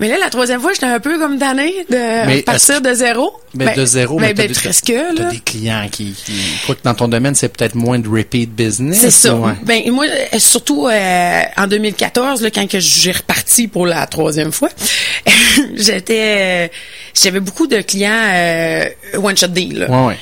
Mais 0.00 0.08
là, 0.08 0.16
la 0.20 0.28
troisième 0.30 0.60
fois, 0.60 0.72
j'étais 0.72 0.86
un 0.86 0.98
peu 1.00 1.18
comme 1.18 1.38
tannée 1.38 1.72
de 1.90 2.26
Mais 2.26 2.42
partir 2.42 2.80
de 2.80 2.92
zéro. 2.92 3.32
Mais 3.54 3.66
Ben, 3.66 3.76
de 3.76 3.84
zéro, 3.86 4.16
ben, 4.16 4.22
mais 4.22 4.34
t'as 4.34 4.42
ben, 4.42 4.48
des, 4.48 4.54
presque, 4.54 4.84
t'as 4.86 5.22
là. 5.22 5.30
des 5.30 5.38
clients 5.38 5.88
qui, 5.90 6.12
qui, 6.12 6.32
quoi 6.66 6.74
que 6.76 6.80
dans 6.84 6.94
ton 6.94 7.06
domaine, 7.08 7.34
c'est 7.36 7.48
peut-être 7.48 7.74
moins 7.76 7.98
de 8.00 8.08
repeat 8.08 8.50
business. 8.52 8.98
C'est 9.00 9.10
ça. 9.10 9.34
ouais. 9.36 9.52
Ben 9.62 9.90
moi, 9.92 10.06
euh, 10.06 10.38
surtout 10.38 10.88
euh, 10.88 11.42
en 11.56 11.66
2014, 11.68 12.42
là, 12.42 12.50
quand 12.50 12.68
que 12.68 12.78
j'ai 12.80 13.12
reparti 13.12 13.66
pour 13.68 13.86
la 13.86 14.06
troisième 14.06 14.52
fois, 14.52 14.68
j'étais, 15.76 16.66
euh, 16.66 16.68
j'avais 17.14 17.40
beaucoup 17.40 17.66
de 17.66 17.80
clients 17.80 18.10
euh, 18.32 18.84
one 19.22 19.36
shot 19.36 19.48
deal. 19.48 19.78
là. 19.80 19.90
Ouais, 19.90 20.06
ouais. 20.08 20.18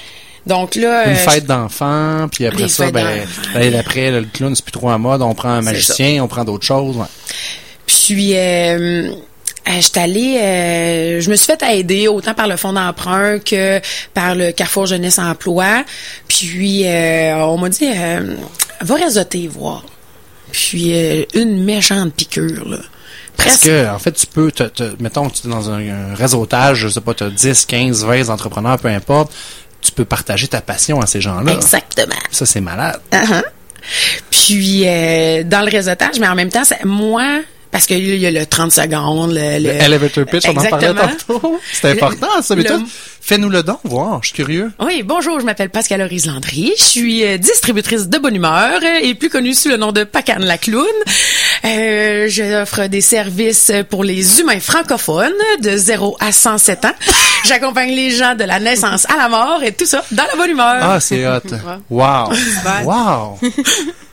Donc 0.46 0.74
là, 0.74 1.04
Une 1.06 1.12
euh, 1.12 1.14
fête 1.16 1.46
d'enfants, 1.46 2.26
puis 2.32 2.46
après 2.46 2.68
ça, 2.68 2.90
ben, 2.90 3.20
d'après, 3.70 4.10
là, 4.10 4.20
le 4.20 4.26
clown, 4.26 4.54
c'est 4.56 4.64
plus 4.64 4.72
trop 4.72 4.90
en 4.90 4.98
mode, 4.98 5.22
on 5.22 5.34
prend 5.34 5.50
un 5.50 5.62
magicien, 5.62 6.22
on 6.22 6.28
prend 6.28 6.44
d'autres 6.44 6.66
choses, 6.66 6.96
ouais. 6.96 7.06
Puis, 7.86 8.32
euh, 8.36 9.10
euh, 9.68 9.70
j'étais 9.80 10.00
allée, 10.00 10.38
euh, 10.40 11.20
je 11.20 11.30
me 11.30 11.36
suis 11.36 11.46
fait 11.46 11.62
aider 11.72 12.08
autant 12.08 12.34
par 12.34 12.48
le 12.48 12.56
fonds 12.56 12.72
d'emprunt 12.72 13.38
que 13.38 13.80
par 14.14 14.34
le 14.34 14.50
Carrefour 14.50 14.86
Jeunesse 14.86 15.18
Emploi. 15.20 15.84
Puis, 16.26 16.82
euh, 16.86 17.36
on 17.44 17.58
m'a 17.58 17.68
dit, 17.68 17.86
va 18.80 18.94
réseauter, 18.96 19.46
voir. 19.46 19.84
Puis, 20.50 20.92
une 21.34 21.62
méchante 21.64 22.12
piqûre, 22.14 22.68
là. 22.68 22.78
Parce 23.36 23.48
Presque. 23.58 23.66
que, 23.66 23.88
en 23.88 23.98
fait, 23.98 24.12
tu 24.12 24.26
peux, 24.26 24.52
te, 24.52 24.64
te- 24.64 25.02
mettons 25.02 25.28
que 25.28 25.34
tu 25.36 25.46
es 25.46 25.50
dans 25.50 25.70
un, 25.70 25.88
un 26.10 26.14
réseautage, 26.14 26.78
je 26.80 26.88
sais 26.88 27.00
pas, 27.00 27.14
tu 27.14 27.24
as 27.24 27.30
10, 27.30 27.64
15, 27.64 28.04
20 28.04 28.28
entrepreneurs, 28.28 28.78
peu 28.78 28.88
importe, 28.88 29.32
tu 29.92 29.96
peux 29.96 30.04
partager 30.06 30.48
ta 30.48 30.62
passion 30.62 31.00
à 31.02 31.06
ces 31.06 31.20
gens-là. 31.20 31.52
Exactement. 31.52 32.14
Ça, 32.30 32.46
c'est 32.46 32.62
malade. 32.62 32.98
Uh-huh. 33.12 33.42
Puis, 34.30 34.84
euh, 34.86 35.42
dans 35.44 35.60
le 35.64 35.70
réseautage, 35.70 36.18
mais 36.18 36.28
en 36.28 36.34
même 36.34 36.48
temps, 36.48 36.64
c'est 36.64 36.84
moi, 36.84 37.40
parce 37.70 37.84
qu'il 37.86 38.16
y 38.16 38.26
a 38.26 38.30
le 38.30 38.46
30 38.46 38.72
secondes, 38.72 39.32
le... 39.32 39.58
Le 39.58 39.64
le- 39.64 39.82
elevator 39.82 40.24
pitch, 40.24 40.44
on 40.46 40.50
en 40.56 40.62
parlait 40.64 40.88
Exactement. 40.90 41.38
tantôt. 41.40 41.60
C'est 41.72 41.90
important, 41.90 42.40
ça. 42.42 42.54
Mais 42.56 42.62
le- 42.62 42.68
toi, 42.68 42.78
fais-nous 43.20 43.48
le 43.50 43.62
don, 43.62 43.78
voir. 43.84 44.20
Je 44.22 44.28
suis 44.28 44.36
curieux. 44.36 44.72
Oui, 44.80 45.02
bonjour, 45.02 45.40
je 45.40 45.44
m'appelle 45.44 45.68
Pascal 45.70 46.00
Horise 46.00 46.26
Landry. 46.26 46.72
Je 46.78 46.84
suis 46.84 47.24
euh, 47.24 47.36
distributrice 47.38 48.08
de 48.08 48.18
bonne 48.18 48.36
humeur 48.36 48.80
et 49.02 49.14
plus 49.14 49.28
connue 49.28 49.52
sous 49.54 49.68
le 49.68 49.76
nom 49.76 49.92
de 49.92 50.04
Pacane 50.04 50.44
la 50.44 50.56
clown. 50.58 50.86
Euh, 51.64 52.26
J'offre 52.28 52.86
des 52.88 53.00
services 53.00 53.70
pour 53.88 54.02
les 54.04 54.40
humains 54.40 54.58
francophones 54.60 55.32
de 55.62 55.76
0 55.76 56.16
à 56.18 56.32
107 56.32 56.84
ans. 56.86 56.92
J'accompagne 57.44 57.90
les 57.94 58.10
gens 58.10 58.34
de 58.34 58.44
la 58.44 58.58
naissance 58.58 59.06
à 59.08 59.16
la 59.16 59.28
mort 59.28 59.62
et 59.62 59.72
tout 59.72 59.86
ça 59.86 60.04
dans 60.10 60.24
la 60.24 60.36
bonne 60.36 60.50
humeur. 60.50 60.78
Ah, 60.80 60.98
c'est 61.00 61.26
hot. 61.26 61.40
Wow. 61.88 62.30
Wow. 62.84 63.38
tu 63.42 63.52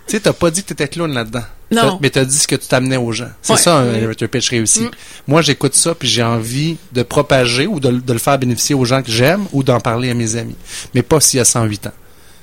sais, 0.07 0.19
t'as 0.19 0.33
pas 0.33 0.51
dit 0.51 0.61
que 0.63 0.67
t'étais 0.69 0.87
clown 0.87 1.11
là-dedans. 1.13 1.43
Non. 1.71 1.99
Mais 2.01 2.09
t'as 2.09 2.25
dit 2.25 2.37
ce 2.37 2.47
que 2.47 2.55
tu 2.55 2.67
t'amenais 2.67 2.97
aux 2.97 3.11
gens. 3.11 3.29
C'est 3.43 3.53
Ouais. 3.53 3.59
ça, 3.59 3.75
un 3.77 3.93
elevator 3.93 4.27
pitch 4.27 4.49
réussi. 4.49 4.87
Moi, 5.27 5.41
j'écoute 5.43 5.75
ça, 5.75 5.93
puis 5.93 6.07
j'ai 6.07 6.23
envie 6.23 6.77
de 6.93 7.03
propager 7.03 7.67
ou 7.67 7.79
de, 7.79 7.91
de 7.91 8.13
le 8.13 8.17
faire 8.19 8.39
bénéficier 8.39 8.73
aux 8.75 8.85
gens 8.85 9.03
que 9.03 9.11
j'aime 9.11 9.45
ou 9.53 9.61
d'en 9.63 9.79
parler 9.79 10.09
à 10.09 10.13
mes 10.15 10.35
amis. 10.35 10.55
Mais 10.95 11.03
pas 11.03 11.19
s'il 11.19 11.37
y 11.37 11.41
a 11.41 11.45
108 11.45 11.87
ans. 11.87 11.91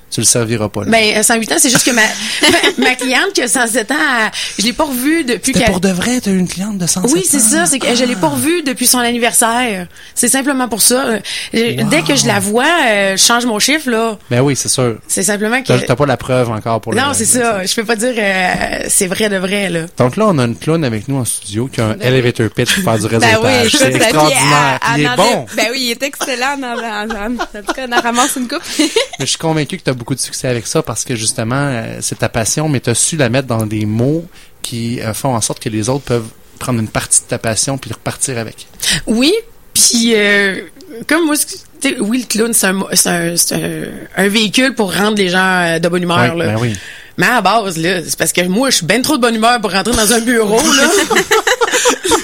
Tu 0.09 0.21
le 0.21 0.25
serviras 0.25 0.69
pas, 0.69 0.85
là. 0.85 0.89
Ben, 0.89 1.17
euh, 1.17 1.23
108 1.23 1.51
ans, 1.51 1.55
c'est 1.59 1.69
juste 1.69 1.85
que 1.85 1.91
ma, 1.91 2.01
ma, 2.81 2.89
ma 2.89 2.95
cliente 2.95 3.33
qui 3.33 3.41
a 3.41 3.47
107 3.47 3.91
ans, 3.91 3.95
elle- 4.21 4.31
je 4.57 4.63
l'ai 4.65 4.73
pas 4.73 4.85
revue 4.85 5.23
depuis 5.25 5.51
qu'elle... 5.51 5.65
pour 5.65 5.81
de 5.81 5.89
vrai, 5.89 6.21
t'as 6.21 6.31
eu 6.31 6.37
une 6.39 6.47
cliente 6.47 6.77
de 6.77 6.87
107 6.87 7.11
Oui, 7.13 7.25
c'est 7.29 7.37
ans? 7.37 7.39
ça. 7.39 7.65
C'est 7.65 7.77
que 7.79 7.93
je 7.93 8.05
l'ai 8.05 8.15
pas 8.15 8.29
revue 8.29 8.63
depuis 8.63 8.87
son 8.87 8.99
anniversaire. 8.99 9.87
C'est 10.15 10.29
simplement 10.29 10.69
pour 10.69 10.81
ça. 10.81 11.05
Euh, 11.07 11.19
Dès 11.53 12.01
que 12.03 12.15
je 12.15 12.25
la 12.25 12.39
vois, 12.39 12.65
euh, 12.87 13.17
je 13.17 13.23
change 13.23 13.45
mon 13.45 13.59
chiffre, 13.59 13.89
là. 13.89 14.17
Ben 14.31 14.39
oui, 14.41 14.55
c'est 14.55 14.69
sûr. 14.69 14.97
C'est 15.07 15.23
simplement 15.23 15.61
que... 15.61 15.67
T'as 15.67 15.79
t'as 15.79 15.95
pas 15.95 16.05
la 16.05 16.17
preuve 16.17 16.49
encore 16.51 16.79
pour 16.81 16.93
le 16.93 16.99
Non, 16.99 17.11
c'est 17.13 17.25
ça. 17.25 17.65
Je 17.65 17.75
peux 17.75 17.83
pas 17.83 17.95
dire 17.97 18.13
euh, 18.17 18.85
c'est 18.87 19.07
vrai 19.07 19.27
de 19.29 19.37
vrai, 19.37 19.69
là. 19.69 19.81
Donc 19.97 20.15
là, 20.15 20.25
on 20.29 20.37
a 20.39 20.45
une 20.45 20.55
clown 20.55 20.83
avec 20.85 21.07
nous 21.09 21.17
en 21.17 21.25
studio 21.25 21.67
qui 21.67 21.81
a 21.81 21.87
un 21.87 21.93
Ben 21.95 22.07
elevator 22.13 22.49
pitch 22.49 22.75
pour 22.75 22.83
faire 22.85 22.97
du 22.99 23.07
Ben 23.09 23.19
réseautage. 23.19 23.65
oui, 23.73 23.77
c'est 23.77 23.93
extraordinaire. 23.95 24.79
Il 24.95 25.01
elle- 25.01 25.01
est 25.01 25.09
elle 25.09 25.15
bon. 25.17 25.45
Ben 25.55 25.65
oui, 25.71 25.79
il 25.81 25.91
est 25.91 26.03
excellent. 26.03 26.55
En, 26.57 26.63
en, 26.63 27.09
en, 27.09 27.35
en 27.35 27.63
tout 27.65 27.73
cas, 27.73 27.85
on 27.89 27.91
en 27.91 28.01
ramasse 28.01 28.35
une 28.37 28.47
coupe. 28.47 28.61
Mais 28.79 28.87
je 29.21 29.25
suis 29.25 29.37
convaincu 29.37 29.77
que 29.77 29.83
tu 29.83 29.89
as 29.89 29.96
beaucoup 29.97 30.15
de 30.15 30.19
succès 30.19 30.47
avec 30.47 30.65
ça 30.67 30.81
parce 30.81 31.03
que 31.03 31.15
justement, 31.15 31.55
euh, 31.69 31.97
c'est 32.01 32.19
ta 32.19 32.29
passion, 32.29 32.69
mais 32.69 32.79
tu 32.79 32.89
as 32.89 32.95
su 32.95 33.17
la 33.17 33.29
mettre 33.29 33.47
dans 33.47 33.65
des 33.65 33.85
mots 33.85 34.25
qui 34.61 35.01
euh, 35.01 35.13
font 35.13 35.35
en 35.35 35.41
sorte 35.41 35.59
que 35.61 35.69
les 35.69 35.89
autres 35.89 36.05
peuvent 36.05 36.27
prendre 36.59 36.79
une 36.79 36.87
partie 36.87 37.21
de 37.21 37.25
ta 37.27 37.37
passion 37.37 37.77
puis 37.77 37.91
repartir 37.91 38.37
avec. 38.37 38.67
Oui, 39.05 39.33
puis 39.73 40.13
euh, 40.15 40.61
comme 41.07 41.25
moi, 41.25 41.35
c'est- 41.35 41.63
tu 41.79 41.89
sais, 41.89 41.99
oui, 41.99 42.19
le 42.21 42.25
clown, 42.25 42.53
c'est 42.53 42.67
un, 42.67 42.79
c'est 42.93 43.09
un, 43.09 43.37
c'est 43.37 43.55
un, 43.55 43.83
un 44.23 44.27
véhicule 44.29 44.73
pour 44.73 44.91
rendre 44.95 45.17
les 45.17 45.29
gens 45.29 45.79
de 45.79 45.87
bonne 45.89 46.01
humeur. 46.03 46.35
Ouais, 46.35 46.45
là. 46.45 46.53
ben 46.53 46.57
oui. 46.59 46.75
Mais 47.17 47.25
à 47.27 47.35
la 47.35 47.41
base, 47.41 47.77
là, 47.77 47.99
c'est 48.03 48.17
parce 48.17 48.31
que 48.33 48.41
moi, 48.47 48.69
je 48.71 48.77
suis 48.77 48.85
ben 48.85 49.01
trop 49.01 49.17
de 49.17 49.21
bonne 49.21 49.35
humeur 49.35 49.59
pour 49.61 49.71
rentrer 49.71 49.93
dans 49.95 50.13
un 50.13 50.19
bureau, 50.21 50.57
là. 50.59 50.89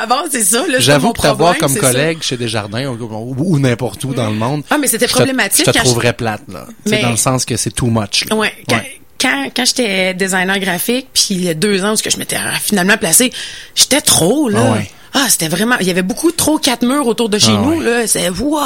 la 0.00 0.06
base, 0.06 0.28
c'est 0.32 0.44
ça, 0.44 0.62
J'avoue 0.78 1.12
t'avoir 1.12 1.54
problème, 1.54 1.60
comme 1.60 1.74
ça. 1.74 1.80
collègue 1.92 2.18
chez 2.22 2.36
Desjardins 2.36 2.86
ou, 2.88 3.02
ou, 3.02 3.34
ou 3.54 3.58
n'importe 3.58 4.02
où 4.04 4.14
dans 4.14 4.28
le 4.28 4.36
monde. 4.36 4.62
Ah, 4.70 4.78
mais 4.78 4.86
c'était 4.88 5.06
je 5.06 5.12
te- 5.12 5.16
problématique 5.16 5.66
Je 5.66 5.70
te 5.70 5.78
je- 5.78 5.84
trouverais 5.84 6.12
plate, 6.12 6.42
là. 6.52 6.66
Mais- 6.86 7.02
Dans 7.02 7.10
le 7.10 7.16
sens 7.16 7.44
que 7.44 7.56
c'est 7.56 7.70
too 7.70 7.86
much. 7.86 8.24
là. 8.28 8.36
Ouais, 8.36 8.52
quand, 8.68 8.76
Ouais. 8.76 9.00
quand, 9.20 9.50
quand 9.56 9.64
j'étais 9.64 10.14
designer 10.14 10.58
graphique, 10.58 11.08
puis 11.12 11.26
il 11.30 11.44
y 11.44 11.48
a 11.48 11.54
deux 11.54 11.84
ans 11.84 11.92
où 11.92 11.96
ce 11.96 12.02
que 12.02 12.10
je 12.10 12.16
m'étais 12.18 12.36
finalement 12.62 12.96
placée, 12.96 13.32
j'étais 13.74 14.00
trop, 14.00 14.48
là. 14.48 14.60
Ah 14.64 14.72
ouais. 14.72 14.90
Ah, 15.14 15.26
c'était 15.30 15.48
vraiment... 15.48 15.76
Il 15.80 15.86
y 15.86 15.90
avait 15.90 16.02
beaucoup 16.02 16.30
trop 16.32 16.58
quatre 16.58 16.84
murs 16.84 17.06
autour 17.06 17.30
de 17.30 17.38
chez 17.38 17.48
Ah 17.50 17.62
nous, 17.64 17.78
ouais. 17.80 18.00
là. 18.02 18.06
C'est... 18.06 18.28
Waouh! 18.28 18.62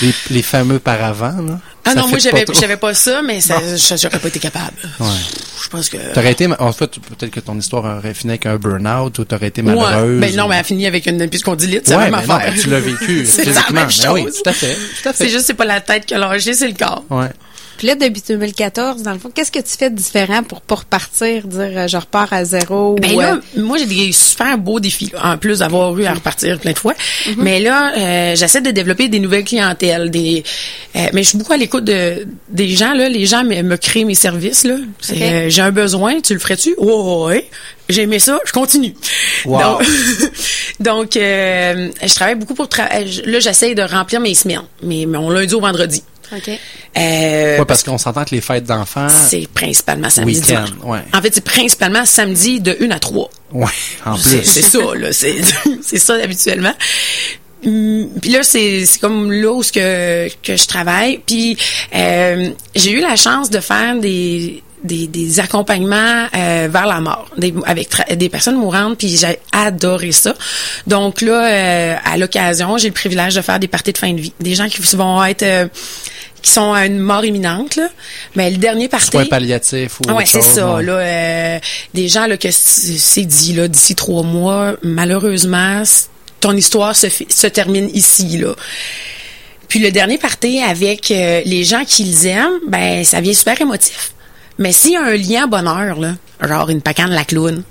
Les, 0.00 0.14
les 0.30 0.42
fameux 0.42 0.78
paravents, 0.78 1.36
là. 1.46 1.58
Ah 1.84 1.94
non, 1.94 2.08
moi, 2.08 2.18
j'avais, 2.18 2.46
j'avais 2.58 2.76
pas 2.78 2.94
ça, 2.94 3.20
mais 3.22 3.40
ça, 3.42 3.56
j'aurais 3.96 4.18
pas 4.18 4.28
été 4.28 4.38
capable. 4.38 4.72
Ouais. 5.00 5.06
Je 5.62 5.68
pense 5.68 5.88
que... 5.88 5.96
T'aurais 6.14 6.32
été, 6.32 6.48
en 6.58 6.72
fait, 6.72 6.90
peut-être 6.98 7.30
que 7.30 7.40
ton 7.40 7.56
histoire 7.58 7.98
aurait 7.98 8.14
fini 8.14 8.32
avec 8.32 8.46
un 8.46 8.56
burn-out 8.56 9.18
ou 9.18 9.24
t'aurais 9.24 9.48
été 9.48 9.62
malheureuse. 9.62 10.20
Ben 10.20 10.34
non, 10.36 10.48
mais 10.48 10.56
elle 10.56 10.60
a 10.60 10.64
fini 10.64 10.86
avec 10.86 11.06
une 11.06 11.28
puiscondylite, 11.28 11.82
c'est 11.86 11.94
Ouais, 11.96 12.10
la 12.10 12.10
même 12.10 12.20
mais 12.20 12.26
non, 12.26 12.34
affaire. 12.34 12.52
ben, 12.52 12.60
tu 12.60 12.70
l'as 12.70 12.80
vécu 12.80 13.26
c'est 13.26 13.44
la 13.44 13.52
physiquement. 13.52 13.80
même 13.80 13.88
Ben 14.02 14.12
oui, 14.12 14.22
chose. 14.24 14.42
tout 14.42 14.50
à 14.50 14.52
fait, 14.52 14.74
tout 15.02 15.08
à 15.08 15.12
fait. 15.12 15.24
C'est 15.24 15.30
juste, 15.30 15.46
c'est 15.46 15.54
pas 15.54 15.64
la 15.64 15.80
tête 15.80 16.06
qui 16.06 16.14
a 16.14 16.18
c'est 16.40 16.68
le 16.68 16.74
corps. 16.74 17.04
Ouais. 17.10 17.28
Puis 17.82 17.88
là, 17.88 17.96
depuis 17.96 18.22
2014, 18.28 19.02
dans 19.02 19.12
le 19.12 19.18
fond, 19.18 19.28
qu'est-ce 19.34 19.50
que 19.50 19.58
tu 19.58 19.76
fais 19.76 19.90
de 19.90 19.96
différent 19.96 20.44
pour 20.44 20.60
pas 20.60 20.76
repartir, 20.76 21.48
dire 21.48 21.72
euh, 21.74 21.88
je 21.88 21.96
repars 21.96 22.32
à 22.32 22.44
zéro 22.44 22.94
Ben 22.94 23.12
ou, 23.12 23.20
là, 23.20 23.34
euh, 23.34 23.60
moi 23.60 23.76
j'ai 23.76 23.86
des 23.86 24.12
super 24.12 24.56
beaux 24.56 24.78
défis, 24.78 25.10
là, 25.12 25.32
en 25.32 25.36
plus 25.36 25.58
d'avoir 25.58 25.98
eu 25.98 26.04
à 26.04 26.14
repartir 26.14 26.60
plein 26.60 26.74
de 26.74 26.78
fois. 26.78 26.94
Mais 27.38 27.58
là, 27.58 27.92
euh, 27.98 28.36
j'essaie 28.36 28.60
de 28.60 28.70
développer 28.70 29.08
des 29.08 29.18
nouvelles 29.18 29.42
clientèles, 29.42 30.12
des. 30.12 30.44
euh, 30.94 31.08
mais 31.12 31.24
je 31.24 31.30
suis 31.30 31.38
beaucoup 31.38 31.54
à 31.54 31.56
l'écoute 31.56 31.82
de 31.82 32.24
des 32.50 32.68
gens 32.68 32.94
là. 32.94 33.08
Les 33.08 33.26
gens 33.26 33.42
me, 33.42 33.60
me 33.62 33.76
créent 33.76 34.04
mes 34.04 34.14
services 34.14 34.62
là. 34.62 34.76
Euh, 35.10 35.46
j'ai 35.48 35.62
un 35.62 35.72
besoin, 35.72 36.20
tu 36.20 36.34
le 36.34 36.38
ferais-tu? 36.38 36.76
Oh 36.78 37.26
ouais. 37.26 37.50
J'ai 37.88 38.02
aimé 38.02 38.20
ça, 38.20 38.38
je 38.46 38.52
continue. 38.52 38.94
Wow. 39.44 39.58
Donc, 39.60 39.82
donc, 40.80 41.16
euh, 41.16 41.90
je 42.00 42.14
travaille 42.14 42.36
beaucoup 42.36 42.54
pour 42.54 42.68
travailler. 42.68 43.22
Là, 43.26 43.40
j'essaie 43.40 43.74
de 43.74 43.82
remplir 43.82 44.20
mes 44.20 44.34
semaines, 44.36 44.62
mais 44.84 45.04
mon 45.04 45.28
lundi 45.30 45.52
au 45.54 45.60
vendredi. 45.60 46.04
OK. 46.34 46.48
Euh, 46.96 47.58
Ouais, 47.58 47.64
parce 47.66 47.82
qu'on 47.82 47.98
s'entend 47.98 48.24
que 48.24 48.34
les 48.34 48.40
fêtes 48.40 48.64
d'enfants. 48.64 49.08
c'est 49.08 49.46
principalement 49.52 50.08
samedi. 50.10 50.40
Week-end, 50.40 50.64
ouais. 50.84 51.00
En 51.12 51.20
fait, 51.22 51.34
c'est 51.34 51.44
principalement 51.44 52.04
samedi 52.04 52.60
de 52.60 52.76
1 52.80 52.90
à 52.90 52.98
3. 52.98 53.30
Ouais, 53.52 53.66
en 54.06 54.16
C'est 54.16 54.38
plus. 54.38 54.44
c'est 54.48 54.62
ça, 54.62 54.78
là. 54.96 55.12
C'est 55.12 55.36
c'est 55.82 55.98
ça 55.98 56.14
habituellement. 56.14 56.74
Hum, 57.64 58.08
Puis 58.20 58.30
là, 58.30 58.42
c'est 58.42 58.84
c'est 58.86 58.98
comme 58.98 59.30
là 59.30 59.52
où 59.52 59.62
ce 59.62 59.70
que, 59.72 60.28
que 60.42 60.56
je 60.56 60.66
travaille. 60.66 61.20
Puis 61.24 61.56
euh, 61.94 62.50
j'ai 62.74 62.90
eu 62.92 63.00
la 63.00 63.14
chance 63.16 63.50
de 63.50 63.60
faire 63.60 63.96
des 63.98 64.62
des, 64.82 65.06
des 65.06 65.38
accompagnements 65.38 66.26
euh, 66.34 66.68
vers 66.68 66.86
la 66.86 67.00
mort 67.00 67.28
des, 67.38 67.54
avec 67.66 67.88
tra- 67.88 68.16
des 68.16 68.28
personnes 68.28 68.56
mourantes 68.56 68.98
puis 68.98 69.16
j'ai 69.16 69.38
adoré 69.52 70.10
ça 70.10 70.34
donc 70.88 71.20
là 71.20 71.46
euh, 71.46 71.96
à 72.04 72.16
l'occasion 72.16 72.76
j'ai 72.78 72.88
le 72.88 72.92
privilège 72.92 73.36
de 73.36 73.42
faire 73.42 73.60
des 73.60 73.68
parties 73.68 73.92
de 73.92 73.98
fin 73.98 74.12
de 74.12 74.20
vie 74.20 74.32
des 74.40 74.56
gens 74.56 74.66
qui 74.68 74.82
vont 74.96 75.22
être 75.24 75.44
euh, 75.44 75.68
qui 76.42 76.50
sont 76.50 76.72
à 76.72 76.86
une 76.86 76.98
mort 76.98 77.24
imminente 77.24 77.76
là 77.76 77.88
mais 78.34 78.50
le 78.50 78.56
dernier 78.56 78.88
party 78.88 79.06
Soins 79.12 79.26
palliatifs 79.26 80.00
ou 80.00 80.02
ah 80.08 80.14
ouais, 80.14 80.22
autre 80.24 80.30
c'est 80.32 80.42
ça. 80.42 80.74
ouais. 80.74 80.82
Là, 80.82 80.92
euh, 80.92 81.58
des 81.94 82.08
gens 82.08 82.26
là 82.26 82.36
que 82.36 82.48
c'est 82.50 83.24
dit 83.24 83.52
là 83.54 83.68
d'ici 83.68 83.94
trois 83.94 84.22
mois, 84.22 84.74
malheureusement, 84.82 85.82
ton 86.40 86.56
histoire 86.56 86.96
se, 86.96 87.06
se 87.28 87.46
termine 87.46 87.88
ici 87.94 88.38
là. 88.38 88.54
Puis 89.68 89.78
le 89.78 89.90
dernier 89.90 90.18
party 90.18 90.60
avec 90.60 91.10
euh, 91.10 91.40
les 91.46 91.64
gens 91.64 91.84
qu'ils 91.84 92.26
aiment, 92.26 92.58
ben 92.68 93.04
ça 93.04 93.20
vient 93.20 93.32
super 93.32 93.58
émotif. 93.60 94.12
Mais 94.58 94.72
s'il 94.72 94.92
y 94.92 94.96
a 94.96 95.02
un 95.02 95.16
lien 95.16 95.46
bonheur 95.46 95.98
là, 95.98 96.14
genre 96.46 96.68
une 96.68 96.82
pacane 96.82 97.10
la 97.10 97.24
clown, 97.24 97.62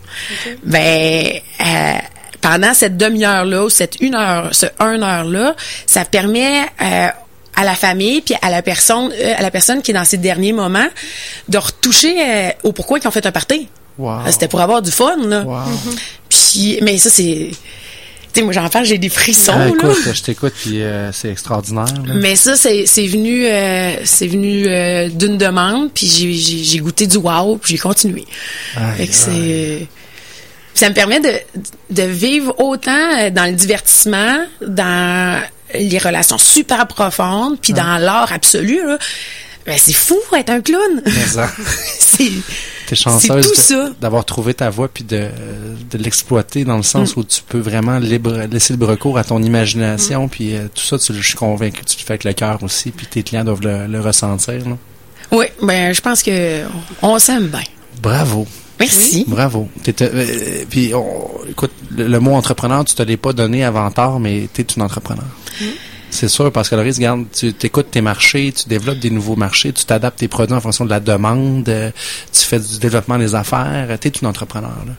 ben 0.63 1.31
euh, 1.63 1.93
pendant 2.41 2.73
cette 2.73 2.97
demi-heure 2.97 3.45
là 3.45 3.65
ou 3.65 3.69
cette 3.69 4.01
une 4.01 4.15
heure, 4.15 4.49
ce 4.51 4.65
un 4.79 5.01
heure 5.03 5.25
là, 5.25 5.55
ça 5.85 6.03
permet 6.05 6.61
euh, 6.81 7.07
à 7.55 7.63
la 7.63 7.75
famille 7.75 8.21
puis 8.21 8.35
à 8.41 8.49
la 8.49 8.61
personne 8.61 9.11
euh, 9.13 9.33
à 9.37 9.41
la 9.41 9.51
personne 9.51 9.81
qui 9.81 9.91
est 9.91 9.93
dans 9.93 10.05
ses 10.05 10.17
derniers 10.17 10.53
moments 10.53 10.87
de 11.49 11.57
retoucher 11.57 12.15
euh, 12.19 12.49
au 12.63 12.71
pourquoi 12.71 12.99
ils 12.99 13.07
ont 13.07 13.11
fait 13.11 13.25
un 13.25 13.31
party. 13.31 13.67
Wow. 13.97 14.19
C'était 14.29 14.47
pour 14.47 14.61
avoir 14.61 14.81
du 14.81 14.91
fun 14.91 15.17
là. 15.27 15.41
Wow. 15.43 15.57
Puis 16.29 16.79
mais 16.81 16.97
ça 16.97 17.09
c'est 17.09 17.51
tu 18.33 18.39
sais 18.39 18.41
moi 18.45 18.53
j'en 18.53 18.69
parle, 18.69 18.85
j'ai 18.85 18.97
des 18.97 19.09
frissons 19.09 19.51
Ah, 19.53 19.65
là. 19.67 19.93
je 20.13 20.21
t'écoute 20.21 20.53
puis 20.61 20.81
euh, 20.81 21.11
c'est 21.11 21.29
extraordinaire. 21.29 21.83
là. 22.05 22.13
Mais 22.15 22.37
ça, 22.37 22.55
c'est 22.55 22.85
c'est 22.85 23.05
venu, 23.05 23.45
euh, 23.45 23.95
c'est 24.05 24.27
venu 24.27 24.65
euh, 24.69 25.09
d'une 25.09 25.37
demande, 25.37 25.91
puis 25.93 26.07
j'ai- 26.07 26.79
goûté 26.79 27.07
du 27.07 27.17
wow, 27.17 27.57
puis 27.57 27.73
j'ai 27.73 27.77
continué. 27.77 28.23
Aïe, 28.77 28.83
Fait 28.99 29.07
que 29.07 29.13
c'est, 29.13 29.87
ça 30.73 30.87
me 30.87 30.93
permet 30.95 31.19
de, 31.19 31.33
de 31.89 32.03
vivre 32.03 32.55
autant 32.57 33.29
dans 33.31 33.45
le 33.47 33.51
divertissement, 33.51 34.37
dans 34.65 35.43
les 35.73 35.97
relations 35.97 36.37
super 36.37 36.87
profondes, 36.87 37.57
puis 37.61 37.73
dans 37.73 37.97
l'art 37.97 38.31
absolu. 38.31 38.85
Là. 38.85 38.97
Ben, 39.65 39.77
c'est 39.77 39.93
fou 39.93 40.17
être 40.35 40.49
un 40.49 40.61
clown. 40.61 41.03
C'est 41.99 42.31
T'es 42.87 42.95
chanceuse 42.95 43.45
tout 43.47 43.51
de- 43.55 43.55
ça. 43.61 43.89
d'avoir 44.01 44.25
trouvé 44.25 44.53
ta 44.53 44.69
voie 44.69 44.89
puis 44.89 45.03
de, 45.03 45.29
de 45.89 45.97
l'exploiter 45.97 46.65
dans 46.65 46.73
le 46.75 46.79
Mm. 46.79 46.83
sens 46.83 47.15
où 47.15 47.23
tu 47.23 47.41
peux 47.47 47.59
vraiment 47.59 47.99
libre, 47.99 48.45
laisser 48.51 48.73
libre 48.73 48.95
cours 48.95 49.17
à 49.17 49.23
ton 49.23 49.39
Mm. 49.39 49.45
imagination 49.45 50.27
puis 50.27 50.55
euh, 50.55 50.67
tout 50.73 50.81
ça, 50.83 50.97
tu, 50.99 51.13
je 51.13 51.21
suis 51.25 51.35
convaincu 51.37 51.81
que 51.81 51.85
tu 51.85 51.97
le 51.99 52.03
fais 52.03 52.11
avec 52.13 52.23
le 52.25 52.33
cœur 52.33 52.61
aussi 52.63 52.91
puis 52.91 53.05
tes 53.07 53.23
clients 53.23 53.43
doivent 53.45 53.61
le, 53.61 53.87
le 53.87 54.01
ressentir. 54.01 54.67
là. 54.67 54.77
Oui, 55.31 55.45
ben 55.61 55.93
je 55.93 56.01
pense 56.01 56.21
que 56.23 56.63
on 57.01 57.17
s'aime 57.19 57.47
bien. 57.47 57.63
Bravo. 58.01 58.45
Merci. 58.81 59.25
Bravo. 59.27 59.69
Euh, 60.01 60.63
puis, 60.69 60.93
on- 60.93 61.29
écoute, 61.49 61.71
le, 61.95 62.07
le 62.07 62.19
mot 62.19 62.33
entrepreneur, 62.33 62.83
tu 62.85 62.95
te 62.95 63.03
l'es 63.03 63.17
pas 63.17 63.33
donné 63.33 63.63
avant 63.63 63.89
tard, 63.91 64.19
mais 64.19 64.47
tu 64.53 64.61
es 64.61 64.65
une 64.75 64.81
entrepreneur. 64.81 65.25
C'est 66.09 66.27
sûr, 66.27 66.51
parce 66.51 66.67
que 66.67 66.75
le 66.75 66.81
risque, 66.81 66.97
regarde, 66.97 67.23
tu 67.31 67.53
écoutes 67.63 67.89
tes 67.91 68.01
marchés, 68.01 68.51
tu 68.51 68.67
développes 68.67 68.99
des 68.99 69.09
nouveaux 69.11 69.37
marchés, 69.37 69.71
tu 69.71 69.85
t'adaptes 69.85 70.19
tes 70.19 70.27
produits 70.27 70.53
en 70.55 70.59
fonction 70.59 70.83
de 70.83 70.89
la 70.89 70.99
demande, 70.99 71.69
euh, 71.69 71.89
tu 72.33 72.41
fais 72.41 72.59
du 72.59 72.79
développement 72.79 73.17
des 73.17 73.33
affaires, 73.33 73.87
tu 73.99 74.07
es 74.09 74.11
une 74.21 74.27
entrepreneur. 74.27 74.75
là. 74.85 74.93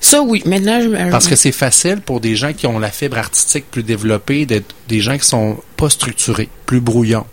Ça 0.00 0.20
oui. 0.20 0.42
Maintenant, 0.44 0.80
je, 0.82 1.10
Parce 1.12 1.28
que 1.28 1.36
c'est 1.36 1.52
facile 1.52 2.00
pour 2.00 2.18
des 2.20 2.34
gens 2.34 2.52
qui 2.52 2.66
ont 2.66 2.80
la 2.80 2.90
fibre 2.90 3.18
artistique 3.18 3.66
plus 3.70 3.84
développée, 3.84 4.44
d'être 4.46 4.74
des 4.88 4.98
gens 5.00 5.16
qui 5.16 5.24
sont 5.24 5.58
pas 5.76 5.88
structurés, 5.88 6.48
plus 6.66 6.80
brouillons. 6.80 7.24